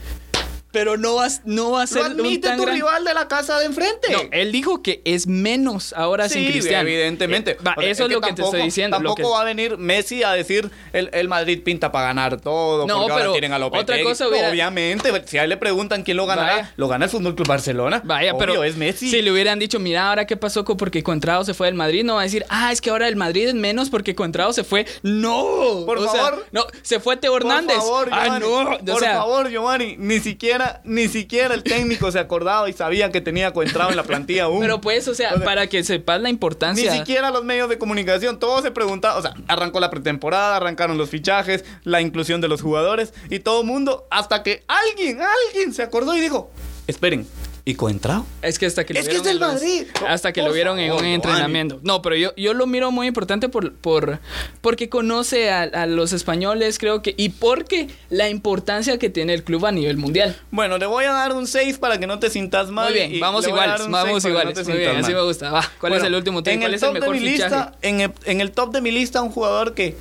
Pero 0.74 0.98
no 0.98 1.16
va, 1.16 1.28
no 1.46 1.72
va 1.72 1.80
a 1.80 1.84
Lo 1.84 1.88
ser 1.88 2.02
un 2.02 2.12
admite 2.20 2.48
tan 2.50 2.58
tu 2.58 2.64
gran... 2.64 2.76
rival 2.76 3.06
de 3.06 3.14
la 3.14 3.28
casa 3.30 3.60
de 3.60 3.66
enfrente. 3.68 4.12
No, 4.12 4.20
él 4.32 4.52
dijo 4.52 4.82
que 4.84 5.02
es 5.06 5.28
menos 5.28 5.94
ahora 5.96 6.28
sin 6.28 6.46
Sí, 6.48 6.52
Cristiano. 6.52 6.90
evidentemente. 6.90 7.52
Eh, 7.52 7.58
va, 7.66 7.76
eso 7.84 8.06
es, 8.06 8.12
lo 8.12 8.20
que 8.20 8.34
te 8.34 8.42
estoy 8.42 8.64
diciendo. 8.64 8.98
lo 9.00 9.10
Tampoco 9.12 9.30
que- 9.30 9.34
va 9.36 9.42
a 9.42 9.46
venir 9.46 9.78
Messi 9.78 10.24
a 10.24 10.32
decir 10.34 10.70
el, 10.92 11.10
el 11.14 11.28
Madrid 11.30 11.62
pinta 11.64 11.92
para 11.92 12.08
ganar 12.08 12.42
todo. 12.42 12.88
No, 12.88 12.96
porque 12.98 13.12
ahora 13.12 13.16
pero 13.26 13.32
tienen 13.34 13.54
a 13.54 13.60
Lopetegui. 13.60 14.02
otra 14.02 14.04
cosa 14.04 14.28
hubiera- 14.28 14.50
Obviamente, 14.50 15.12
si 15.28 15.38
a 15.38 15.44
él 15.44 15.50
le 15.52 15.58
preguntan 15.58 16.02
quién 16.04 16.18
lo 16.18 16.26
ganará, 16.26 16.56
Vaya. 16.56 16.74
lo 16.76 16.88
gana 16.88 17.06
el 17.06 17.12
Fútbol 17.12 17.36
Club 17.36 17.48
Barcelona. 17.48 18.02
Vaya, 18.04 18.32
Obvio, 18.34 18.40
pero 18.40 18.64
es 18.64 18.76
Messi. 18.76 19.12
si 19.12 19.22
le 19.22 19.32
hubieran 19.32 19.60
dicho, 19.60 19.80
mira, 19.80 20.10
ahora 20.10 20.26
qué 20.26 20.38
pasó 20.38 20.64
porque 20.66 21.04
Contrado 21.04 21.46
se 21.46 21.54
fue 21.54 21.68
del 21.68 21.76
Madrid, 21.76 22.04
no 22.04 22.16
va 22.16 22.22
a 22.22 22.24
decir, 22.24 22.46
ah, 22.50 22.72
es 22.72 22.82
que 22.82 22.90
ahora 22.90 23.08
el 23.08 23.16
Madrid 23.16 23.48
es 23.48 23.54
menos 23.54 23.92
porque 23.92 24.16
Contrado 24.16 24.54
se 24.54 24.64
fue. 24.64 24.88
No, 25.04 25.84
Por 25.86 26.00
o 26.00 26.10
sea, 26.12 26.22
favor. 26.24 26.46
no, 26.52 26.66
se 26.82 27.00
fue 27.00 27.18
Teo 27.18 27.32
Por 27.34 27.42
Hernández. 27.44 27.78
favor, 27.78 28.10
ah, 28.12 28.24
Giovanni, 28.24 28.46
no, 28.46 28.62
o 28.76 28.80
por 28.86 29.00
sea, 29.00 29.14
favor, 29.18 29.50
Giovanni, 29.50 29.96
ni 30.00 30.20
siquiera, 30.20 30.63
ni 30.84 31.08
siquiera 31.08 31.54
el 31.54 31.64
técnico 31.64 32.12
se 32.12 32.20
acordaba 32.20 32.70
y 32.70 32.74
sabía 32.74 33.12
que 33.12 33.22
tenía 33.22 33.52
Coentrao 33.54 33.90
en 33.90 33.96
la 33.96 34.04
plantilla 34.04 34.44
aún. 34.44 34.60
pero 34.62 34.82
pues, 34.82 35.08
o 35.08 35.14
sea, 35.16 35.34
O 35.34 35.38
sea, 35.38 35.46
para 35.46 35.68
que 35.68 35.84
sepas 35.84 36.20
la 36.22 36.28
Ni 36.30 36.34
importancia. 36.34 36.92
siquiera 36.94 37.32
los 37.32 37.44
medios 37.44 37.70
de 37.70 37.78
comunicación, 37.78 38.40
todos 38.40 38.64
se 38.64 38.72
preguntaban, 38.72 39.18
o 39.20 39.22
sea, 39.22 39.34
arrancó 39.48 39.80
la 39.80 39.90
pretemporada, 39.90 40.56
arrancaron 40.58 40.98
los 40.98 41.10
fichajes, 41.10 41.64
la 41.84 42.02
inclusión 42.02 42.42
de 42.42 42.48
los 42.48 42.62
jugadores 42.62 43.14
y 43.30 43.40
todo 43.40 43.64
mundo, 43.64 44.08
hasta 44.10 44.44
que 44.44 44.64
alguien, 44.68 45.20
alguien 45.22 45.74
se 45.74 45.84
acordó 45.84 46.16
y 46.16 46.22
dijo, 46.22 46.50
esperen, 46.88 47.28
¿y 47.66 47.76
Coentrao? 47.76 48.26
Es 48.42 48.60
que 48.60 48.66
hasta 48.66 48.86
que 48.86 48.94
lo 48.94 49.00
Es 49.00 49.08
que 49.08 49.14
vieron 49.20 49.28
es 49.28 49.34
en 49.34 49.40
del 49.40 49.48
los- 49.48 49.54
Madrid. 49.62 49.88
Hasta 50.08 50.34
que 50.34 50.42
Por 50.42 50.50
lo 50.50 50.54
vieron 50.54 50.80
en 50.80 50.92
un 50.92 51.06
entrenamiento. 51.06 51.80
No, 51.84 52.02
pero 52.02 52.16
yo, 52.18 52.36
yo 52.36 52.54
lo 52.54 52.68
miro 52.68 52.92
muy 52.92 53.08
importante 53.08 53.48
por, 53.48 53.74
por 53.74 54.20
porque 54.62 54.90
conoce 54.90 55.50
a, 55.50 55.62
a 55.64 55.86
los 55.86 56.12
españoles, 56.12 56.78
creo 56.78 57.02
que, 57.02 57.14
y 57.18 57.30
porque 57.30 57.88
la 58.10 58.28
importancia 58.30 58.98
que 58.98 59.10
tiene 59.10 59.34
el 59.34 59.44
club 59.44 59.66
a 59.66 59.72
nivel 59.72 59.96
mundial. 59.98 60.36
Bueno, 60.52 60.78
le 60.78 60.86
voy 60.88 61.06
a 61.06 61.14
dar 61.14 61.32
un 61.34 61.48
6 61.48 61.78
para 61.78 61.98
que 62.00 62.06
no 62.08 62.20
te 62.20 62.30
sintas 62.30 62.70
mal. 62.70 62.86
Muy 62.90 62.94
bien, 62.96 63.16
y 63.16 63.20
vamos 63.20 63.48
iguales, 63.48 63.88
vamos 63.90 64.24
6 64.24 64.24
para 64.24 64.24
que 64.24 64.28
no 64.28 64.30
iguales. 64.30 64.54
te 64.56 64.64
Muy 64.70 64.78
bien, 64.80 64.96
así 64.98 65.14
me 65.14 65.22
gusta. 65.22 65.52
Va, 65.52 65.62
¿cuál 65.80 65.92
Bueno, 65.92 66.04
es 66.04 66.04
el 66.10 66.16
último 66.16 66.40
en 66.40 66.44
¿Cuál 66.60 66.64
el 66.64 66.74
es 66.76 66.84
el 66.84 66.88
top 66.90 66.94
de 66.96 67.00
mejor 67.00 67.16
mi 67.16 67.22
fichaje? 67.30 67.56
lista, 67.56 67.72
en 67.82 68.02
el, 68.02 68.12
en 68.26 68.42
el 68.42 68.52
top 68.52 68.74
de 68.74 68.82
mi 68.82 68.92
lista, 68.92 69.22
un 69.22 69.30
jugador 69.32 69.74
que 69.74 69.96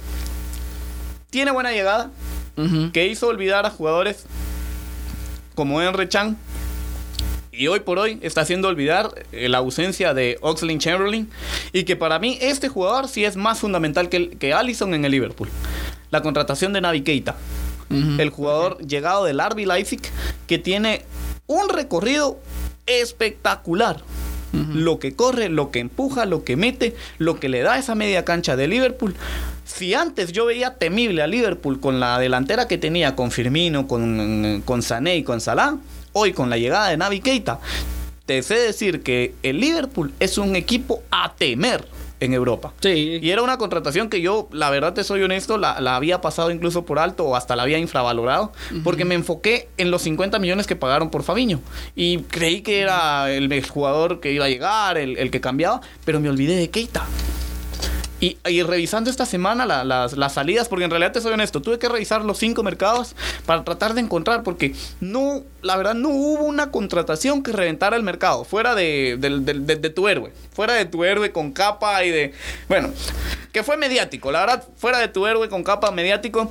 tiene 1.30 1.52
buena 1.52 1.70
llegada, 1.70 2.10
que 2.92 3.06
hizo 3.06 3.28
olvidar 3.28 3.66
a 3.66 3.70
jugadores 3.70 4.24
como 5.54 5.80
Henry 5.80 6.08
Chan. 6.08 6.36
Y 7.54 7.66
hoy 7.68 7.80
por 7.80 7.98
hoy 7.98 8.18
está 8.22 8.40
haciendo 8.40 8.68
olvidar 8.68 9.10
eh, 9.30 9.48
la 9.48 9.58
ausencia 9.58 10.14
de 10.14 10.38
Oxley 10.40 10.78
Chamberlain. 10.78 11.28
Y 11.72 11.84
que 11.84 11.96
para 11.96 12.18
mí 12.18 12.38
este 12.40 12.68
jugador 12.68 13.08
sí 13.08 13.24
es 13.26 13.36
más 13.36 13.60
fundamental 13.60 14.08
que, 14.08 14.16
el- 14.16 14.38
que 14.38 14.54
Allison 14.54 14.94
en 14.94 15.04
el 15.04 15.12
Liverpool. 15.12 15.48
La 16.10 16.22
contratación 16.22 16.72
de 16.72 16.80
Navi 16.80 17.02
Keita. 17.02 17.36
El 17.90 18.30
jugador 18.30 18.78
llegado 18.78 19.24
del 19.26 19.38
RB 19.38 19.66
Leipzig 19.66 20.00
que 20.46 20.56
tiene 20.58 21.02
un 21.46 21.68
recorrido 21.68 22.38
espectacular. 22.86 23.98
Lo 24.52 24.98
que 24.98 25.14
corre, 25.14 25.48
lo 25.50 25.70
que 25.70 25.80
empuja, 25.80 26.24
lo 26.26 26.42
que 26.44 26.56
mete, 26.56 26.94
lo 27.18 27.38
que 27.40 27.48
le 27.50 27.60
da 27.60 27.78
esa 27.78 27.94
media 27.94 28.24
cancha 28.24 28.54
de 28.56 28.66
Liverpool. 28.66 29.14
Si 29.66 29.92
antes 29.94 30.32
yo 30.32 30.46
veía 30.46 30.74
temible 30.76 31.22
a 31.22 31.26
Liverpool 31.26 31.80
con 31.80 32.00
la 32.00 32.18
delantera 32.18 32.66
que 32.68 32.76
tenía 32.78 33.14
con 33.16 33.30
Firmino, 33.30 33.86
con, 33.88 34.62
con 34.64 34.82
Sané 34.82 35.16
y 35.16 35.22
con 35.22 35.40
Salah, 35.42 35.76
hoy 36.12 36.32
con 36.32 36.50
la 36.50 36.58
llegada 36.58 36.88
de 36.88 36.96
Navi 36.96 37.20
Keita, 37.20 37.60
te 38.26 38.42
sé 38.42 38.54
decir 38.54 39.02
que 39.02 39.34
el 39.42 39.60
Liverpool 39.60 40.12
es 40.20 40.38
un 40.38 40.56
equipo 40.56 41.02
a 41.10 41.34
temer 41.34 41.86
en 42.22 42.34
Europa. 42.34 42.72
Sí. 42.80 43.18
Y 43.20 43.30
era 43.30 43.42
una 43.42 43.58
contratación 43.58 44.08
que 44.08 44.20
yo, 44.20 44.48
la 44.52 44.70
verdad 44.70 44.94
te 44.94 45.02
soy 45.02 45.22
honesto, 45.22 45.58
la, 45.58 45.80
la 45.80 45.96
había 45.96 46.20
pasado 46.20 46.52
incluso 46.52 46.84
por 46.84 47.00
alto 47.00 47.24
o 47.24 47.34
hasta 47.34 47.56
la 47.56 47.64
había 47.64 47.78
infravalorado, 47.78 48.52
porque 48.84 49.04
me 49.04 49.16
enfoqué 49.16 49.68
en 49.76 49.90
los 49.90 50.02
50 50.02 50.38
millones 50.38 50.68
que 50.68 50.76
pagaron 50.76 51.10
por 51.10 51.24
Fabiño. 51.24 51.60
Y 51.96 52.18
creí 52.18 52.62
que 52.62 52.80
era 52.80 53.32
el, 53.32 53.50
el 53.50 53.68
jugador 53.68 54.20
que 54.20 54.32
iba 54.32 54.44
a 54.44 54.48
llegar, 54.48 54.98
el, 54.98 55.18
el 55.18 55.32
que 55.32 55.40
cambiaba, 55.40 55.80
pero 56.04 56.20
me 56.20 56.28
olvidé 56.28 56.54
de 56.54 56.70
Keita. 56.70 57.04
Y, 58.22 58.62
revisando 58.62 59.10
esta 59.10 59.26
semana 59.26 59.66
la- 59.66 59.82
las, 59.82 60.32
salidas, 60.32 60.68
porque 60.68 60.84
en 60.84 60.90
realidad 60.92 61.10
te 61.10 61.20
soy 61.20 61.32
honesto, 61.32 61.60
tuve 61.60 61.80
que 61.80 61.88
revisar 61.88 62.24
los 62.24 62.38
cinco 62.38 62.62
mercados 62.62 63.16
para 63.46 63.64
tratar 63.64 63.94
de 63.94 64.00
encontrar, 64.00 64.44
porque 64.44 64.76
no, 65.00 65.42
la 65.60 65.76
verdad, 65.76 65.94
no 65.94 66.10
hubo 66.10 66.44
una 66.44 66.70
contratación 66.70 67.42
que 67.42 67.50
reventara 67.50 67.96
el 67.96 68.04
mercado, 68.04 68.44
fuera 68.44 68.76
de, 68.76 69.18
tu 69.92 70.06
héroe, 70.06 70.32
fuera 70.52 70.74
de 70.74 70.84
tu 70.84 71.02
héroe 71.02 71.32
con 71.32 71.50
capa 71.50 72.04
y 72.04 72.10
de. 72.10 72.32
Bueno, 72.68 72.90
que 73.50 73.64
fue 73.64 73.76
mediático, 73.76 74.30
la 74.30 74.38
verdad, 74.38 74.68
fuera 74.76 74.98
de 74.98 75.08
tu 75.08 75.26
héroe 75.26 75.48
con 75.48 75.64
capa 75.64 75.90
mediático, 75.90 76.48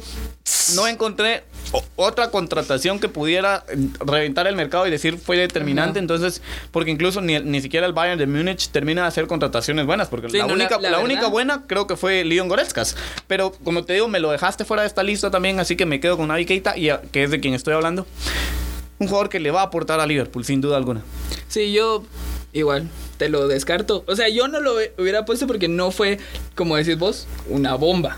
no 0.76 0.88
encontré 0.88 1.46
otra 1.96 2.32
contratación 2.32 3.00
que 3.00 3.08
pudiera 3.10 3.64
eh, 3.70 3.78
reventar 4.00 4.48
el 4.48 4.56
mercado 4.56 4.86
y 4.88 4.92
decir 4.92 5.18
fue 5.18 5.38
determinante. 5.38 6.00
Entonces, 6.00 6.42
porque 6.72 6.92
incluso 6.92 7.22
ni, 7.22 7.40
ni 7.40 7.62
siquiera 7.62 7.86
el 7.88 7.94
Bayern 7.94 8.18
de 8.20 8.28
Múnich 8.28 8.70
termina 8.70 9.04
de 9.04 9.08
hacer 9.08 9.28
contrataciones 9.28 9.86
buenas, 9.86 10.08
porque 10.10 10.30
Sí, 10.30 10.38
la, 10.38 10.48
no, 10.48 10.54
única, 10.54 10.80
la 10.80 11.00
única 11.00 11.28
buena 11.28 11.64
creo 11.68 11.88
que 11.88 11.96
fue 11.96 12.24
Leon 12.26 12.48
Goretzkas. 12.50 12.96
Pero 13.28 13.52
como 13.64 13.84
te 13.86 13.94
digo, 13.94 14.08
me 14.08 14.20
lo 14.20 14.32
dejaste 14.32 14.66
fuera 14.66 14.84
de 14.84 14.88
esta 14.88 15.04
lista 15.04 15.32
también, 15.32 15.60
así 15.60 15.76
que 15.76 15.86
me 15.86 16.00
quedo 16.00 16.18
con 16.18 16.28
Navi 16.28 16.46
Keita, 16.46 16.78
y, 16.78 16.90
a- 16.90 17.02
que 17.02 17.24
es 17.24 17.32
de 17.32 17.40
quien 17.40 17.54
estoy 17.54 17.74
hablando. 17.74 18.06
Un 19.00 19.08
jugador 19.08 19.30
que 19.30 19.40
le 19.40 19.50
va 19.52 19.62
a 19.62 19.66
aportar 19.66 20.00
a 20.00 20.06
Liverpool, 20.06 20.46
sin 20.46 20.62
duda 20.62 20.78
alguna. 20.78 21.02
Sí, 21.48 21.72
yo 21.72 22.04
igual 22.54 22.88
te 23.18 23.30
lo 23.30 23.48
descarto. 23.48 24.04
O 24.08 24.16
sea, 24.16 24.30
yo 24.30 24.48
no 24.48 24.60
lo 24.60 24.74
hubiera 24.98 25.26
puesto 25.26 25.48
porque 25.48 25.68
no 25.68 25.92
fue, 25.92 26.20
como 26.56 26.76
decís 26.76 26.98
vos, 26.98 27.28
una 27.50 27.76
bomba. 27.76 28.18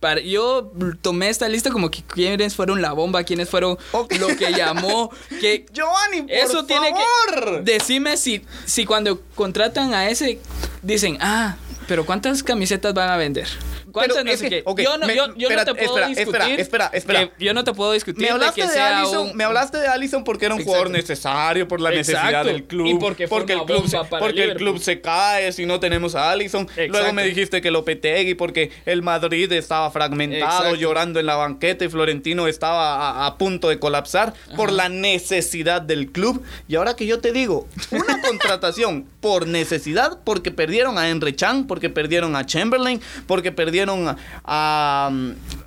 Para, 0.00 0.20
yo 0.22 0.72
tomé 1.02 1.28
esta 1.28 1.46
lista 1.48 1.70
como 1.70 1.90
que 1.90 2.02
quiénes 2.02 2.56
fueron 2.56 2.80
la 2.80 2.92
bomba, 2.92 3.22
quiénes 3.22 3.50
fueron 3.50 3.76
Ok. 3.92 4.14
lo 4.18 4.28
que 4.28 4.50
llamó, 4.52 5.10
que 5.40 5.66
Giovanni, 5.74 6.22
por 6.22 6.30
eso 6.30 6.64
tiene 6.64 6.90
favor. 6.90 7.62
que 7.64 7.72
decime 7.72 8.16
si 8.16 8.42
si 8.64 8.86
cuando 8.86 9.20
contratan 9.34 9.92
a 9.92 10.08
ese 10.08 10.40
dicen, 10.82 11.18
"Ah, 11.20 11.56
pero 11.86 12.06
¿cuántas 12.06 12.42
camisetas 12.42 12.94
van 12.94 13.10
a 13.10 13.16
vender?" 13.18 13.46
¿Cuántas 13.92 14.16
Pero 14.16 14.24
no 14.24 14.30
es 14.32 14.38
sé 14.40 14.48
que, 14.48 14.56
qué? 14.56 14.62
ok, 14.64 14.80
yo 14.80 14.98
no, 14.98 15.06
me- 15.06 15.14
yo, 15.16 15.26
yo 15.26 15.32
no 15.48 15.54
espera, 15.60 15.64
te 15.64 15.74
puedo 15.74 15.90
espera, 15.98 16.06
discutir. 16.08 16.32
espera, 16.32 16.54
espera, 16.60 16.90
espera. 16.92 17.36
que 17.36 17.44
yo 17.44 17.54
no 17.54 17.64
te 17.64 17.72
puedo 17.74 17.92
discutir 17.92 18.20
Me 18.20 18.26
de 18.26 18.32
hablaste 18.32 18.60
que 18.62 18.66
de, 18.68 18.80
Allison, 18.80 19.30
un- 19.30 19.36
me 19.36 19.44
hablaste 19.44 19.78
de 19.78 19.88
Allison 19.88 20.24
porque 20.24 20.46
era 20.46 20.54
un 20.54 20.60
Exacto. 20.60 20.78
jugador 20.78 20.90
necesario 20.90 21.68
por 21.68 21.80
la 21.80 21.90
Exacto. 21.92 22.12
necesidad 22.20 22.44
del 22.44 22.64
club. 22.64 22.86
Y 22.86 22.94
porque 22.94 23.28
fue 23.28 23.40
el 23.40 23.44
club 23.46 23.88
se, 23.88 23.98
porque 24.18 24.44
el 24.44 24.54
club 24.56 24.78
se 24.78 25.00
cae 25.00 25.52
si 25.52 25.66
no 25.66 25.80
tenemos 25.80 26.14
a 26.14 26.30
Allison. 26.30 26.66
Luego 26.76 26.94
Exacto. 26.96 27.12
me 27.14 27.24
dijiste 27.24 27.60
que 27.60 27.70
Lopetegui 27.70 28.34
porque 28.34 28.70
el 28.86 29.02
Madrid 29.02 29.50
estaba 29.52 29.90
fragmentado, 29.90 30.74
llorando 30.74 31.18
en 31.20 31.26
la 31.26 31.36
banqueta 31.36 31.84
y 31.84 31.88
Florentino 31.88 32.46
estaba 32.46 32.96
a, 32.96 33.26
a 33.26 33.38
punto 33.38 33.68
de 33.68 33.78
colapsar 33.78 34.34
por 34.56 34.72
la 34.72 34.88
necesidad 34.88 35.82
del 35.82 36.10
club. 36.12 36.42
Y 36.68 36.76
ahora 36.76 36.94
que 36.96 37.06
yo 37.06 37.20
te 37.20 37.32
digo, 37.32 37.66
una 37.90 38.19
contratación 38.30 39.06
por 39.20 39.46
necesidad, 39.46 40.20
porque 40.24 40.50
perdieron 40.50 40.96
a 40.98 41.08
Henry 41.08 41.34
Chan, 41.34 41.66
porque 41.66 41.90
perdieron 41.90 42.36
a 42.36 42.46
Chamberlain, 42.46 43.00
porque 43.26 43.50
perdieron 43.52 44.06
a, 44.08 44.16
a, 44.44 45.10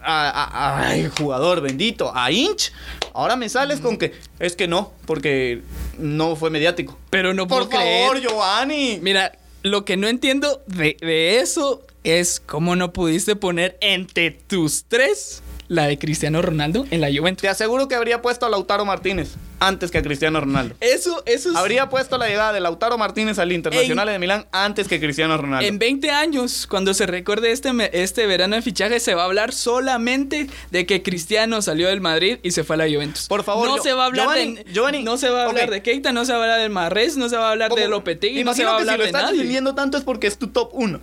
a- 0.04 0.30
a- 0.30 0.78
a- 0.80 0.88
ay, 0.90 1.10
jugador 1.18 1.62
bendito, 1.62 2.12
a 2.16 2.32
Inch. 2.32 2.72
Ahora 3.14 3.36
me 3.36 3.50
sales 3.50 3.80
con 3.80 3.98
que 3.98 4.14
es 4.40 4.56
que 4.56 4.68
no, 4.68 4.94
porque 5.06 5.62
no 5.98 6.36
fue 6.36 6.50
mediático. 6.50 6.98
Pero 7.10 7.34
no 7.34 7.48
Por 7.48 7.68
puedo 7.68 7.82
creer. 7.82 8.08
favor, 8.08 8.22
Giovanni. 8.22 9.00
Mira, 9.02 9.34
lo 9.62 9.86
que 9.86 9.98
no 9.98 10.08
entiendo 10.08 10.64
de, 10.68 10.98
de 11.02 11.40
eso 11.40 11.82
es 12.04 12.40
cómo 12.40 12.76
no 12.76 12.92
pudiste 12.94 13.36
poner 13.36 13.78
entre 13.82 14.32
tus 14.32 14.86
tres 14.88 15.42
la 15.70 15.88
de 15.88 15.98
Cristiano 15.98 16.42
Ronaldo 16.42 16.86
en 16.92 17.02
la 17.02 17.08
Juventus. 17.16 17.42
Te 17.42 17.50
aseguro 17.50 17.88
que 17.88 17.96
habría 17.96 18.22
puesto 18.22 18.46
a 18.46 18.50
Lautaro 18.50 18.84
Martínez 18.86 19.36
antes 19.68 19.92
que 19.92 19.98
a 19.98 20.02
Cristiano 20.02 20.40
Ronaldo. 20.42 20.76
Eso, 20.80 21.24
eso 21.26 21.50
es... 21.50 21.56
Habría 21.56 21.90
puesto 21.90 22.18
la 22.18 22.28
llegada 22.28 22.54
de 22.54 22.60
Lautaro 22.60 22.98
Martínez 22.98 23.40
al 23.40 23.52
Internacional 23.52 24.08
de 24.08 24.20
Milán 24.20 24.46
antes 24.52 24.88
que 24.88 25.00
Cristiano 25.00 25.38
Ronaldo. 25.38 25.68
En 25.68 25.80
20 25.80 26.12
años, 26.12 26.68
cuando 26.68 26.94
se 26.94 27.06
recuerde 27.06 27.52
este, 27.52 27.72
este 27.94 28.26
verano 28.26 28.56
de 28.56 28.62
fichaje, 28.62 29.00
se 29.00 29.16
va 29.16 29.24
a 29.24 29.26
hablar 29.26 29.54
solamente 29.54 30.48
de 30.72 30.86
que 30.86 31.02
Cristiano 31.02 31.62
salió 31.62 31.88
del 31.88 32.02
Madrid 32.02 32.40
y 32.44 32.52
se 32.52 32.64
fue 32.64 32.76
a 32.76 32.78
la 32.78 32.86
Juventus. 32.86 33.28
Por 33.28 33.44
favor, 33.44 33.68
no 33.68 33.82
se 33.82 33.94
va 33.94 34.04
a 34.04 34.06
hablar 34.08 34.28
Giovanni, 34.28 34.56
de 34.56 34.74
Giovanni, 34.74 35.04
no 35.04 35.18
se 35.18 35.30
va 35.30 35.44
a 35.44 35.46
hablar 35.48 35.70
de 35.70 35.82
Keita, 35.82 36.12
no 36.12 36.26
se 36.26 36.34
va 36.34 36.40
a 36.40 36.42
hablar 36.42 36.60
del 36.62 36.70
Marres, 36.70 37.18
no 37.18 37.30
se 37.30 37.38
va 37.38 37.48
a 37.48 37.52
hablar 37.52 37.72
de 37.72 37.88
Lopetegui, 37.88 38.44
no 38.44 38.54
se 38.54 38.64
Imagino 38.64 38.70
va 38.72 38.76
a 38.76 38.80
que 38.80 38.84
si 38.84 38.98
lo 38.98 39.04
de 39.04 39.06
estás 39.06 39.24
nadie. 39.24 39.74
tanto 39.76 39.98
es 39.98 40.04
porque 40.04 40.28
es 40.28 40.38
tu 40.38 40.48
top 40.48 40.72
1. 40.74 41.00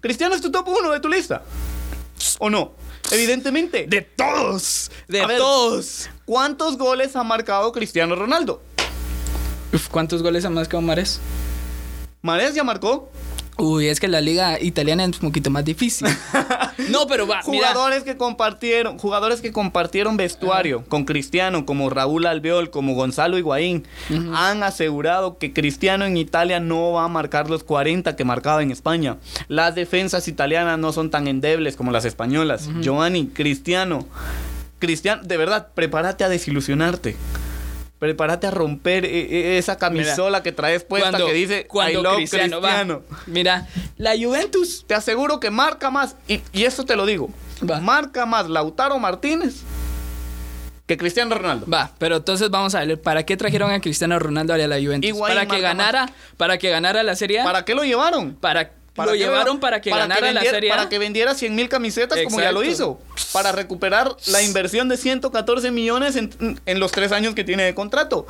Cristiano 0.00 0.34
es 0.34 0.40
tu 0.40 0.50
top 0.50 0.68
1 0.68 0.90
de 0.90 1.00
tu 1.00 1.08
lista. 1.08 1.42
¿O 2.38 2.50
no? 2.50 2.72
Evidentemente. 3.10 3.86
De 3.88 4.02
todos, 4.02 4.90
de 5.08 5.26
ver. 5.26 5.38
todos. 5.38 6.08
¿Cuántos 6.24 6.78
goles 6.78 7.14
ha 7.16 7.22
marcado 7.24 7.72
Cristiano 7.72 8.14
Ronaldo? 8.14 8.62
Uf, 9.72 9.88
¿Cuántos 9.88 10.22
goles 10.22 10.44
ha 10.44 10.50
marcado 10.50 10.80
Mares? 10.80 11.20
Mares 12.22 12.54
ya 12.54 12.64
marcó. 12.64 13.10
Uy, 13.58 13.88
es 13.88 14.00
que 14.00 14.08
la 14.08 14.20
liga 14.20 14.58
italiana 14.60 15.04
es 15.04 15.20
un 15.20 15.28
poquito 15.28 15.50
más 15.50 15.64
difícil. 15.64 16.08
no, 16.90 17.06
pero 17.06 17.26
va, 17.26 17.42
mira. 17.46 17.68
Jugadores 17.68 18.02
que 18.02 18.16
compartieron, 18.16 18.98
jugadores 18.98 19.40
que 19.40 19.52
compartieron 19.52 20.16
vestuario 20.16 20.84
con 20.88 21.04
Cristiano, 21.04 21.66
como 21.66 21.90
Raúl 21.90 22.26
Albiol, 22.26 22.70
como 22.70 22.94
Gonzalo 22.94 23.38
Higuaín, 23.38 23.86
han 24.34 24.62
asegurado 24.62 25.38
que 25.38 25.52
Cristiano 25.52 26.06
en 26.06 26.16
Italia 26.16 26.60
no 26.60 26.92
va 26.92 27.04
a 27.04 27.08
marcar 27.08 27.50
los 27.50 27.62
40 27.62 28.16
que 28.16 28.24
marcaba 28.24 28.62
en 28.62 28.70
España. 28.70 29.18
Las 29.48 29.74
defensas 29.74 30.28
italianas 30.28 30.78
no 30.78 30.92
son 30.92 31.10
tan 31.10 31.28
endebles 31.28 31.76
como 31.76 31.92
las 31.92 32.04
españolas. 32.04 32.68
Giovanni, 32.80 33.26
Cristiano, 33.26 34.06
Cristiano, 34.78 35.22
de 35.22 35.36
verdad, 35.36 35.68
prepárate 35.74 36.24
a 36.24 36.28
desilusionarte. 36.28 37.16
Prepárate 38.02 38.48
a 38.48 38.50
romper 38.50 39.04
e- 39.04 39.54
e- 39.54 39.58
esa 39.58 39.78
camisola 39.78 40.42
que 40.42 40.50
traes 40.50 40.82
puesta 40.82 41.16
que 41.18 41.32
dice 41.32 41.68
cuando 41.68 42.00
I 42.00 42.02
love 42.02 42.16
Cristiano, 42.16 42.60
va. 42.60 42.84
Mira, 43.26 43.68
la 43.96 44.14
Juventus 44.20 44.84
Te 44.88 44.96
aseguro 44.96 45.38
que 45.38 45.52
marca 45.52 45.88
más, 45.88 46.16
y, 46.26 46.40
y 46.52 46.64
eso 46.64 46.84
te 46.84 46.96
lo 46.96 47.06
digo, 47.06 47.30
Va. 47.62 47.78
marca 47.78 48.26
más 48.26 48.48
Lautaro 48.48 48.98
Martínez 48.98 49.62
que 50.84 50.96
Cristiano 50.96 51.36
Ronaldo. 51.36 51.66
Va, 51.72 51.92
pero 51.98 52.16
entonces 52.16 52.50
vamos 52.50 52.74
a 52.74 52.84
ver, 52.84 53.00
¿para 53.00 53.24
qué 53.24 53.36
trajeron 53.36 53.70
a 53.70 53.80
Cristiano 53.80 54.18
Ronaldo 54.18 54.52
a 54.52 54.58
la 54.58 54.80
Juventus? 54.80 55.08
Higuaín 55.08 55.36
para 55.36 55.46
que 55.46 55.60
ganara, 55.60 56.10
para 56.36 56.58
que 56.58 56.70
ganara 56.70 57.04
la 57.04 57.14
Serie 57.14 57.42
A. 57.42 57.44
¿Para 57.44 57.64
qué 57.64 57.76
lo 57.76 57.84
llevaron? 57.84 58.34
Para, 58.34 58.72
¿Para 58.94 59.12
lo 59.12 59.16
llevaron 59.16 59.58
para 59.58 59.80
que 59.80 59.90
ganara 59.90 60.20
la 60.20 60.26
vendiera, 60.26 60.50
Serie 60.50 60.70
A. 60.70 60.76
Para 60.76 60.88
que 60.88 60.98
vendiera 60.98 61.34
100 61.34 61.54
mil 61.54 61.68
camisetas 61.68 62.18
como 62.24 62.40
ya 62.40 62.52
lo 62.52 62.62
hizo. 62.62 63.00
Para 63.32 63.52
recuperar 63.52 64.14
la 64.26 64.42
inversión 64.42 64.88
de 64.88 64.96
114 64.96 65.70
millones 65.70 66.16
en, 66.16 66.60
en 66.66 66.80
los 66.80 66.92
tres 66.92 67.12
años 67.12 67.34
que 67.34 67.44
tiene 67.44 67.64
de 67.64 67.74
contrato. 67.74 68.26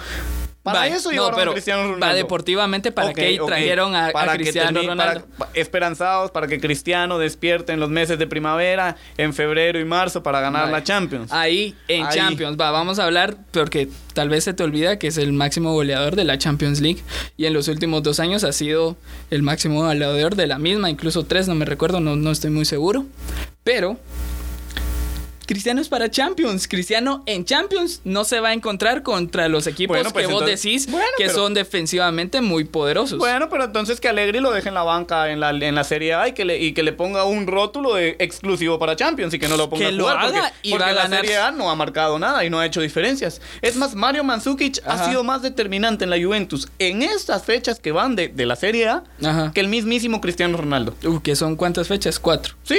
Para 0.62 0.79
Va, 0.81 0.87
eso 0.87 1.09
no, 1.09 1.14
llevaron 1.14 1.38
pero 1.38 1.51
a 1.51 1.55
Cristiano 1.55 1.83
Ronaldo. 1.83 2.07
Va 2.07 2.14
deportivamente, 2.14 2.92
¿para 2.92 3.09
Ok, 3.09 3.14
qué 3.16 3.40
ok. 3.40 3.48
trajeron 3.48 3.96
a, 3.96 4.11
Para 4.12 4.33
que 4.33 4.38
Cristiano 4.44 4.81
Ronaldo? 4.81 5.27
para- 5.37 5.51
esperanzados 5.55 6.31
para 6.31 6.46
que 6.46 6.61
Cristiano 6.61 7.18
despierte 7.18 7.72
en 7.72 7.81
los 7.81 7.90
meses 7.90 8.16
de 8.18 8.27
primavera, 8.29 8.96
en 9.16 9.35
febrero 9.35 9.81
y 9.81 9.85
marzo 9.85 10.22
para 10.22 10.40
ganar 10.40 10.62
Vale. 10.62 10.72
la 10.72 10.85
Champions. 10.85 11.33
Ahí, 11.33 11.75
en 11.88 12.07
Ahí. 12.07 12.16
Champions. 12.16 12.57
Va, 12.61 12.70
vamos 12.70 13.01
a 13.01 13.07
hablar, 13.07 13.37
porque 13.51 13.88
tal 14.14 14.29
vez 14.29 14.44
se 14.44 14.55
te 14.55 14.62
olvida 14.62 14.98
que 15.01 15.09
es 15.09 15.18
el 15.18 15.33
máximo 15.33 15.72
goleador 15.72 16.14
de 16.14 16.25
la 16.25 16.38
Champions 16.38 16.81
League. 16.81 17.03
Y 17.37 17.46
en 17.46 17.55
los 17.55 17.66
últimos 17.66 18.03
dos 18.05 18.20
años 18.20 18.44
ha 18.44 18.53
sido 18.53 18.96
el 19.31 19.42
máximo 19.42 19.83
goleador 19.83 20.37
de 20.37 20.46
la 20.46 20.59
misma, 20.61 20.90
incluso 20.90 21.25
tres, 21.25 21.48
no 21.48 21.57
me 21.57 21.64
recuerdo, 21.64 21.98
no, 22.01 22.14
no 22.14 22.31
estoy 22.31 22.51
muy 22.51 22.64
seguro. 22.66 23.05
Pero. 23.64 23.98
Cristiano 25.46 25.81
es 25.81 25.88
para 25.88 26.11
Champions. 26.11 26.68
Cristiano 26.68 27.22
en 27.26 27.44
Champions 27.44 28.00
no 28.05 28.24
se 28.24 28.40
va 28.40 28.50
a 28.50 28.52
encontrar 28.52 29.02
contra 29.02 29.48
los 29.48 29.66
equipos 29.66 29.96
Bueno, 29.96 30.11
pues 30.12 30.26
que 30.26 30.33
vos 30.33 30.44
decís 30.46 30.90
bueno, 30.90 31.07
que 31.16 31.24
pero- 31.26 31.37
son 31.37 31.55
defensivamente 31.55 32.40
muy 32.40 32.64
poderosos. 32.64 33.18
Bueno, 33.18 33.48
pero 33.50 33.64
entonces 33.64 34.00
que 34.00 34.09
Alegri 34.09 34.40
lo 34.40 34.50
deje 34.52 34.68
en 34.68 34.74
la 34.74 34.83
banca 34.83 35.31
en 35.31 35.40
la, 35.40 35.50
en 35.50 35.74
la 35.74 35.85
Serie 35.85 36.14
A 36.14 36.28
y 36.28 36.33
que, 36.33 36.44
le, 36.44 36.59
y 36.59 36.72
que 36.74 36.83
le 36.83 36.92
ponga 36.92 37.24
un 37.24 37.46
rótulo 37.46 37.94
de 37.94 38.16
exclusivo 38.18 38.78
para 38.78 38.96
Champions 38.96 39.35
y 39.35 39.38
que 39.38 39.48
no 39.48 39.57
lo 39.57 39.68
ponga 39.68 39.81
Que 39.83 39.88
a 39.88 39.92
lo 39.92 40.05
jugar 40.05 40.18
haga 40.18 40.40
porque, 40.42 40.55
y 40.62 40.70
porque 40.70 40.85
va 40.85 40.90
a 40.90 40.94
la 40.94 41.02
ganar. 41.02 41.20
Serie 41.20 41.37
A 41.38 41.50
no 41.50 41.70
ha 41.70 41.74
marcado 41.76 42.18
nada 42.18 42.44
y 42.44 42.50
no 42.50 42.59
ha 42.61 42.66
hecho 42.66 42.81
diferencias. 42.81 43.40
Es 43.61 43.76
más, 43.76 43.94
Mario 43.94 44.24
Mandzukic 44.24 44.78
Ajá. 44.87 45.05
ha 45.05 45.09
sido 45.09 45.24
más 45.24 45.42
determinante 45.42 46.05
en 46.05 46.11
la 46.11 46.22
Juventus 46.22 46.68
en 46.78 47.02
estas 47.02 47.44
fechas 47.44 47.81
que 47.81 47.92
van 47.92 48.16
de, 48.16 48.28
de 48.28 48.46
la 48.46 48.57
Serie 48.57 48.88
A 48.88 49.05
Ajá. 49.24 49.50
que 49.55 49.61
el 49.61 49.68
mismísimo 49.68 50.20
Cristiano 50.20 50.57
Ronaldo. 50.57 50.94
Uh, 51.05 51.20
que 51.20 51.35
son 51.37 51.57
cuántas 51.57 51.88
fechas? 51.88 52.18
Cuatro. 52.18 52.55
¿Sí? 52.62 52.78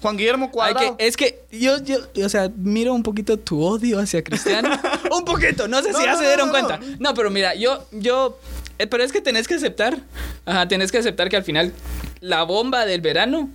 Juan 0.00 0.16
Guillermo 0.16 0.50
Cuadrado. 0.50 0.96
que- 0.96 1.06
es 1.06 1.16
que 1.16 1.40
yo, 1.52 1.78
yo, 1.82 1.98
o 2.24 2.28
sea, 2.28 2.50
miro 2.56 2.94
un 2.94 3.02
poquito 3.02 3.38
tu 3.38 3.62
odio 3.62 3.98
hacia 4.00 4.22
Cristiano. 4.24 4.70
un 5.16 5.24
poquito, 5.24 5.68
no 5.68 5.82
sé 5.82 5.92
No, 5.92 5.98
si 5.98 6.04
ya 6.04 6.12
no, 6.12 6.18
se 6.18 6.26
dieron 6.26 6.46
no, 6.48 6.52
cuenta. 6.52 6.78
no. 6.78 6.86
No, 6.98 7.14
pero 7.14 7.30
mira, 7.30 7.54
yo, 7.54 7.84
yo, 7.92 8.38
eh, 8.78 8.86
pero 8.86 9.04
es 9.04 9.12
que 9.12 9.20
tenés 9.20 9.46
que 9.46 9.54
aceptar, 9.54 9.98
ajá, 10.46 10.66
tenés 10.68 10.90
que 10.90 10.98
aceptar 10.98 11.28
que 11.28 11.36
al 11.36 11.44
final 11.44 11.72
la 12.20 12.42
bomba 12.44 12.86
del 12.86 13.00
verano 13.00 13.50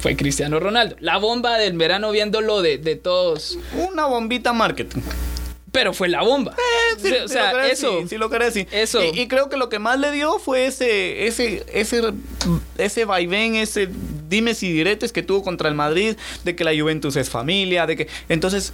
fue 0.00 0.16
Cristiano 0.16 0.60
Ronaldo. 0.60 0.96
La 1.00 1.18
bomba 1.18 1.56
del 1.58 1.76
verano 1.76 2.10
viéndolo 2.10 2.60
de, 2.62 2.78
de 2.78 2.96
todos, 2.96 3.58
Una 3.90 4.06
bombita 4.06 4.52
marketing. 4.52 5.00
Pero 5.74 5.92
fue 5.92 6.08
la 6.08 6.22
bomba. 6.22 6.54
Sí, 7.02 7.12
o 7.12 7.26
sea, 7.26 7.52
lo 7.52 7.58
crees, 7.58 7.72
eso. 7.80 8.00
sí, 8.02 8.08
si 8.08 8.16
lo 8.16 8.30
crees, 8.30 8.54
sí. 8.54 8.68
Eso. 8.70 9.02
Y, 9.02 9.22
y 9.22 9.26
creo 9.26 9.48
que 9.48 9.56
lo 9.56 9.68
que 9.68 9.80
más 9.80 9.98
le 9.98 10.12
dio 10.12 10.38
fue 10.38 10.66
ese, 10.66 11.26
ese, 11.26 11.66
ese, 11.72 12.12
ese 12.78 13.04
vaivén, 13.04 13.56
ese 13.56 13.88
dimes 14.28 14.62
y 14.62 14.72
diretes 14.72 15.10
que 15.10 15.24
tuvo 15.24 15.42
contra 15.42 15.68
el 15.68 15.74
Madrid, 15.74 16.16
de 16.44 16.54
que 16.54 16.62
la 16.62 16.70
Juventus 16.70 17.16
es 17.16 17.28
familia, 17.28 17.86
de 17.86 17.96
que. 17.96 18.08
Entonces. 18.28 18.72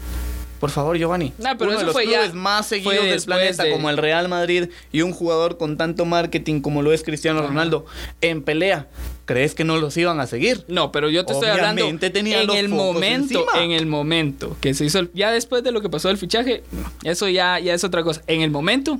Por 0.60 0.70
favor, 0.70 0.96
Giovanni. 0.98 1.32
No, 1.38 1.56
pero 1.56 1.70
uno 1.70 1.72
eso 1.72 1.80
de 1.80 1.86
los 1.86 1.92
fue 1.94 2.04
ya- 2.06 2.18
clubes 2.18 2.34
más 2.34 2.66
fue 2.68 2.78
seguidos 2.82 3.04
del 3.06 3.22
planeta, 3.22 3.64
de- 3.64 3.70
como 3.72 3.88
el 3.90 3.96
Real 3.96 4.28
Madrid, 4.28 4.68
y 4.92 5.00
un 5.02 5.12
jugador 5.12 5.56
con 5.56 5.76
tanto 5.78 6.04
marketing 6.04 6.60
como 6.60 6.82
lo 6.82 6.92
es 6.92 7.02
Cristiano 7.02 7.40
Ronaldo, 7.40 7.86
en 8.20 8.42
pelea, 8.42 8.86
¿crees 9.24 9.54
que 9.54 9.64
no 9.64 9.78
los 9.78 9.96
iban 9.96 10.20
a 10.20 10.26
seguir? 10.26 10.64
No, 10.68 10.92
pero 10.92 11.08
yo 11.08 11.24
te 11.24 11.32
estoy 11.32 11.48
hablando 11.48 11.82
Obviamente 11.82 12.10
tenía 12.10 12.42
en 12.42 12.46
los 12.46 12.56
el 12.56 12.68
momento, 12.68 13.40
encima. 13.40 13.64
en 13.64 13.72
el 13.72 13.86
momento 13.86 14.54
que 14.60 14.74
se 14.74 14.84
hizo, 14.84 14.98
el- 14.98 15.10
ya 15.14 15.30
después 15.32 15.62
de 15.64 15.72
lo 15.72 15.80
que 15.80 15.88
pasó 15.88 16.10
el 16.10 16.18
fichaje, 16.18 16.62
eso 17.04 17.26
ya, 17.28 17.58
ya 17.58 17.72
es 17.72 17.82
otra 17.82 18.02
cosa. 18.02 18.20
En 18.26 18.42
el 18.42 18.50
momento 18.50 18.98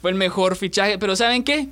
fue 0.00 0.10
el 0.12 0.16
mejor 0.16 0.56
fichaje, 0.56 0.98
pero 0.98 1.14
¿saben 1.14 1.44
qué? 1.44 1.68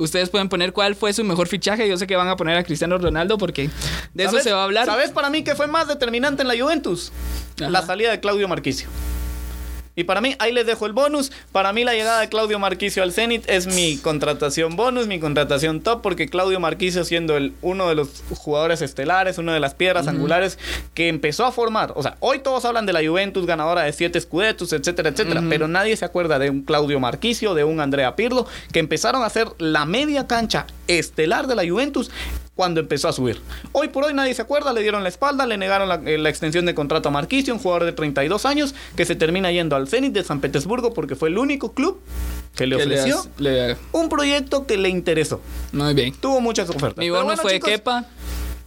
Ustedes 0.00 0.30
pueden 0.30 0.48
poner 0.48 0.72
cuál 0.72 0.94
fue 0.94 1.12
su 1.12 1.22
mejor 1.24 1.46
fichaje. 1.46 1.88
Yo 1.88 1.96
sé 1.96 2.06
que 2.06 2.16
van 2.16 2.28
a 2.28 2.36
poner 2.36 2.56
a 2.56 2.64
Cristiano 2.64 2.96
Ronaldo 2.98 3.36
porque 3.38 3.68
de 4.14 4.22
eso 4.24 4.30
¿Sabes- 4.32 4.44
se 4.44 4.52
va 4.52 4.62
a 4.62 4.64
hablar. 4.64 4.86
¿Sabes 4.86 5.10
para 5.10 5.28
mí 5.30 5.44
qué 5.44 5.54
fue 5.54 5.66
más 5.66 5.88
determinante 5.88 6.42
en 6.42 6.48
la 6.48 6.58
Juventus? 6.58 7.12
Ajá. 7.60 7.68
La 7.70 7.82
salida 7.82 8.10
de 8.10 8.18
Claudio 8.20 8.48
Marquicio. 8.48 8.88
Y 9.96 10.04
para 10.04 10.20
mí, 10.20 10.36
ahí 10.38 10.52
les 10.52 10.66
dejo 10.66 10.86
el 10.86 10.92
bonus. 10.92 11.32
Para 11.52 11.72
mí, 11.72 11.84
la 11.84 11.92
llegada 11.94 12.20
de 12.20 12.28
Claudio 12.28 12.58
Marquicio 12.58 13.02
al 13.02 13.12
Zenit 13.12 13.48
es 13.48 13.66
mi 13.66 13.98
contratación 13.98 14.76
bonus, 14.76 15.06
mi 15.06 15.18
contratación 15.18 15.80
top, 15.80 16.00
porque 16.02 16.28
Claudio 16.28 16.60
Marquicio, 16.60 17.04
siendo 17.04 17.36
el, 17.36 17.54
uno 17.62 17.88
de 17.88 17.94
los 17.94 18.22
jugadores 18.30 18.82
estelares, 18.82 19.38
una 19.38 19.52
de 19.52 19.60
las 19.60 19.74
piedras 19.74 20.08
angulares 20.08 20.58
que 20.94 21.08
empezó 21.08 21.44
a 21.44 21.52
formar. 21.52 21.92
O 21.96 22.02
sea, 22.02 22.16
hoy 22.20 22.38
todos 22.38 22.64
hablan 22.64 22.86
de 22.86 22.92
la 22.92 23.00
Juventus 23.04 23.46
ganadora 23.46 23.82
de 23.82 23.92
siete 23.92 24.18
escudetos, 24.18 24.72
etcétera, 24.72 25.10
etcétera, 25.10 25.42
pero 25.48 25.68
nadie 25.68 25.96
se 25.96 26.04
acuerda 26.04 26.38
de 26.38 26.50
un 26.50 26.62
Claudio 26.62 27.00
Marquicio, 27.00 27.54
de 27.54 27.64
un 27.64 27.80
Andrea 27.80 28.16
Pirlo, 28.16 28.46
que 28.72 28.78
empezaron 28.78 29.22
a 29.22 29.30
ser 29.30 29.48
la 29.58 29.84
media 29.86 30.26
cancha 30.26 30.66
estelar 30.86 31.46
de 31.46 31.56
la 31.56 31.68
Juventus 31.68 32.10
cuando 32.60 32.80
empezó 32.80 33.08
a 33.08 33.14
subir. 33.14 33.40
Hoy 33.72 33.88
por 33.88 34.04
hoy 34.04 34.12
nadie 34.12 34.34
se 34.34 34.42
acuerda, 34.42 34.74
le 34.74 34.82
dieron 34.82 35.02
la 35.02 35.08
espalda, 35.08 35.46
le 35.46 35.56
negaron 35.56 35.88
la, 35.88 35.94
eh, 36.04 36.18
la 36.18 36.28
extensión 36.28 36.66
de 36.66 36.74
contrato 36.74 37.08
a 37.08 37.10
Marquisio, 37.10 37.54
un 37.54 37.58
jugador 37.58 37.84
de 37.86 37.92
32 37.92 38.44
años 38.44 38.74
que 38.96 39.06
se 39.06 39.14
termina 39.16 39.50
yendo 39.50 39.76
al 39.76 39.88
Zenit 39.88 40.12
de 40.12 40.22
San 40.24 40.42
Petersburgo 40.42 40.92
porque 40.92 41.16
fue 41.16 41.30
el 41.30 41.38
único 41.38 41.72
club 41.72 42.02
que 42.54 42.66
le 42.66 42.76
Que 42.76 42.84
le 42.84 42.96
ofreció 43.00 43.18
has- 43.20 43.28
le- 43.38 43.78
un 43.92 44.10
proyecto 44.10 44.66
que 44.66 44.76
le 44.76 44.90
interesó. 44.90 45.40
muy 45.72 45.94
bien. 45.94 46.12
Tuvo 46.20 46.42
muchas 46.42 46.68
ofertas. 46.68 46.98
Mi 46.98 47.08
bonus 47.08 47.24
bueno, 47.24 47.40
fue 47.40 47.52
chicos, 47.54 47.70
Kepa 47.70 48.04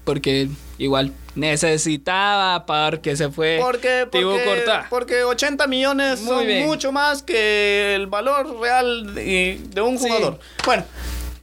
porque 0.06 0.50
igual 0.80 1.14
necesitaba 1.36 2.66
porque 2.66 3.16
se 3.16 3.30
fue 3.30 3.60
Porque, 3.62 4.08
porque, 4.12 4.60
porque 4.90 5.24
80 5.24 5.68
millones 5.68 6.20
Muy 6.22 6.30
son 6.36 6.48
bien. 6.48 6.66
mucho 6.66 6.92
más 6.92 7.22
que 7.22 7.94
el 7.94 8.08
valor 8.08 8.60
real 8.60 9.14
de, 9.14 9.62
de 9.70 9.82
un 9.82 10.00
Sí. 10.00 10.06
jugador. 10.08 10.40
Bueno, 10.66 10.84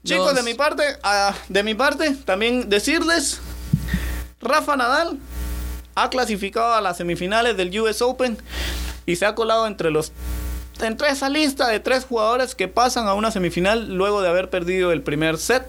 chicos, 0.04 0.34
de 0.34 0.42
mi 0.42 0.54
parte, 0.54 0.82
ah, 1.02 1.34
de 1.48 1.62
mi 1.62 1.74
parte, 1.74 2.14
también 2.24 2.68
decirles, 2.68 3.40
Rafa 4.40 4.76
Nadal 4.76 5.18
ha 5.94 6.10
clasificado 6.10 6.74
a 6.74 6.80
las 6.80 6.96
semifinales 6.96 7.56
del 7.56 7.78
US 7.80 8.00
Open 8.02 8.38
y 9.06 9.16
se 9.16 9.26
ha 9.26 9.34
colado 9.34 9.66
entre 9.66 9.90
los 9.90 10.12
entre 10.80 11.10
esa 11.10 11.28
lista 11.28 11.68
de 11.68 11.78
tres 11.78 12.06
jugadores 12.06 12.54
que 12.54 12.66
pasan 12.66 13.06
a 13.06 13.12
una 13.12 13.30
semifinal 13.30 13.94
luego 13.94 14.22
de 14.22 14.30
haber 14.30 14.48
perdido 14.48 14.92
el 14.92 15.02
primer 15.02 15.36
set 15.36 15.66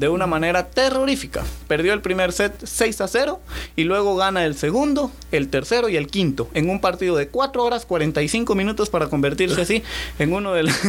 de 0.00 0.08
una 0.08 0.26
manera 0.26 0.70
terrorífica. 0.70 1.44
Perdió 1.68 1.92
el 1.92 2.00
primer 2.00 2.32
set 2.32 2.54
6 2.64 3.02
a 3.02 3.08
0 3.08 3.38
y 3.76 3.84
luego 3.84 4.16
gana 4.16 4.46
el 4.46 4.56
segundo, 4.56 5.12
el 5.30 5.50
tercero 5.50 5.90
y 5.90 5.96
el 5.96 6.06
quinto 6.06 6.48
en 6.54 6.70
un 6.70 6.80
partido 6.80 7.16
de 7.16 7.28
4 7.28 7.62
horas 7.62 7.84
45 7.84 8.54
minutos 8.54 8.88
para 8.88 9.08
convertirse 9.08 9.60
así 9.60 9.82
en 10.18 10.32
uno 10.32 10.54
del... 10.54 10.70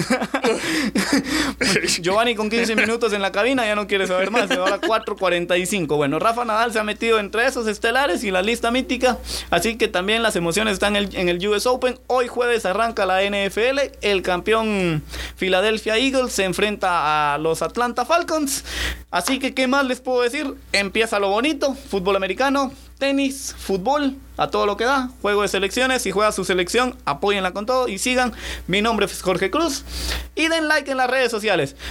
Giovanni 2.01 2.35
con 2.35 2.49
15 2.49 2.77
minutos 2.77 3.11
en 3.11 3.21
la 3.21 3.33
cabina 3.33 3.65
ya 3.65 3.75
no 3.75 3.85
quiere 3.85 4.07
saber 4.07 4.31
más, 4.31 4.47
se 4.47 4.57
va 4.57 4.67
a 4.67 4.71
la 4.71 4.79
4.45. 4.79 5.97
Bueno, 5.97 6.17
Rafa 6.17 6.45
Nadal 6.45 6.71
se 6.71 6.79
ha 6.79 6.85
metido 6.85 7.19
entre 7.19 7.45
esos 7.45 7.67
estelares 7.67 8.23
y 8.23 8.31
la 8.31 8.41
lista 8.41 8.71
mítica, 8.71 9.17
así 9.49 9.77
que 9.77 9.89
también 9.89 10.23
las 10.23 10.37
emociones 10.37 10.71
están 10.73 10.95
en 10.95 11.27
el 11.27 11.45
US 11.49 11.65
Open. 11.65 11.99
Hoy 12.07 12.29
jueves 12.29 12.65
arranca 12.65 13.05
la 13.05 13.21
NFL, 13.23 13.79
el 14.01 14.21
campeón 14.21 15.03
Philadelphia 15.37 15.97
Eagles 15.97 16.31
se 16.31 16.45
enfrenta 16.45 17.33
a 17.33 17.37
los 17.39 17.61
Atlanta 17.61 18.05
Falcons. 18.05 18.63
Así 19.11 19.39
que, 19.39 19.53
¿qué 19.53 19.67
más 19.67 19.85
les 19.85 19.99
puedo 19.99 20.21
decir? 20.21 20.55
Empieza 20.71 21.19
lo 21.19 21.29
bonito, 21.29 21.75
fútbol 21.75 22.15
americano, 22.15 22.71
tenis, 22.97 23.53
fútbol, 23.57 24.15
a 24.37 24.49
todo 24.49 24.65
lo 24.65 24.77
que 24.77 24.85
da, 24.85 25.09
juego 25.21 25.41
de 25.41 25.49
selecciones, 25.49 26.01
si 26.01 26.11
juega 26.11 26.31
su 26.31 26.45
selección, 26.45 26.95
apóyenla 27.03 27.51
con 27.51 27.65
todo 27.65 27.89
y 27.89 27.97
sigan. 27.97 28.31
Mi 28.67 28.81
nombre 28.81 29.05
es 29.05 29.21
Jorge 29.21 29.51
Cruz 29.51 29.83
y 30.33 30.47
den 30.47 30.69
like 30.69 30.89
en 30.89 30.97
las 30.97 31.09
redes 31.09 31.29
sociales. 31.29 31.75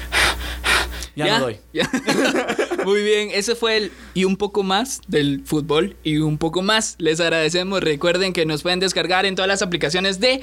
Ya, 1.16 1.38
no 1.38 1.46
doy. 1.46 1.58
Ya. 1.74 1.90
Muy 2.84 3.02
bien, 3.02 3.30
ese 3.32 3.54
fue 3.54 3.76
el 3.76 3.92
y 4.14 4.24
un 4.24 4.36
poco 4.36 4.62
más 4.62 5.00
del 5.08 5.42
fútbol 5.44 5.96
y 6.04 6.18
un 6.18 6.38
poco 6.38 6.62
más. 6.62 6.94
Les 6.98 7.20
agradecemos. 7.20 7.82
Recuerden 7.82 8.32
que 8.32 8.46
nos 8.46 8.62
pueden 8.62 8.80
descargar 8.80 9.26
en 9.26 9.34
todas 9.34 9.48
las 9.48 9.60
aplicaciones 9.60 10.20
de 10.20 10.40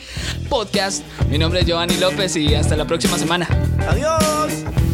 podcast. 0.49 1.03
Mi 1.29 1.39
nombre 1.39 1.61
es 1.61 1.65
Giovanni 1.65 1.97
López 1.97 2.35
y 2.35 2.53
hasta 2.53 2.75
la 2.75 2.85
próxima 2.85 3.17
semana. 3.17 3.47
Adiós. 3.87 4.86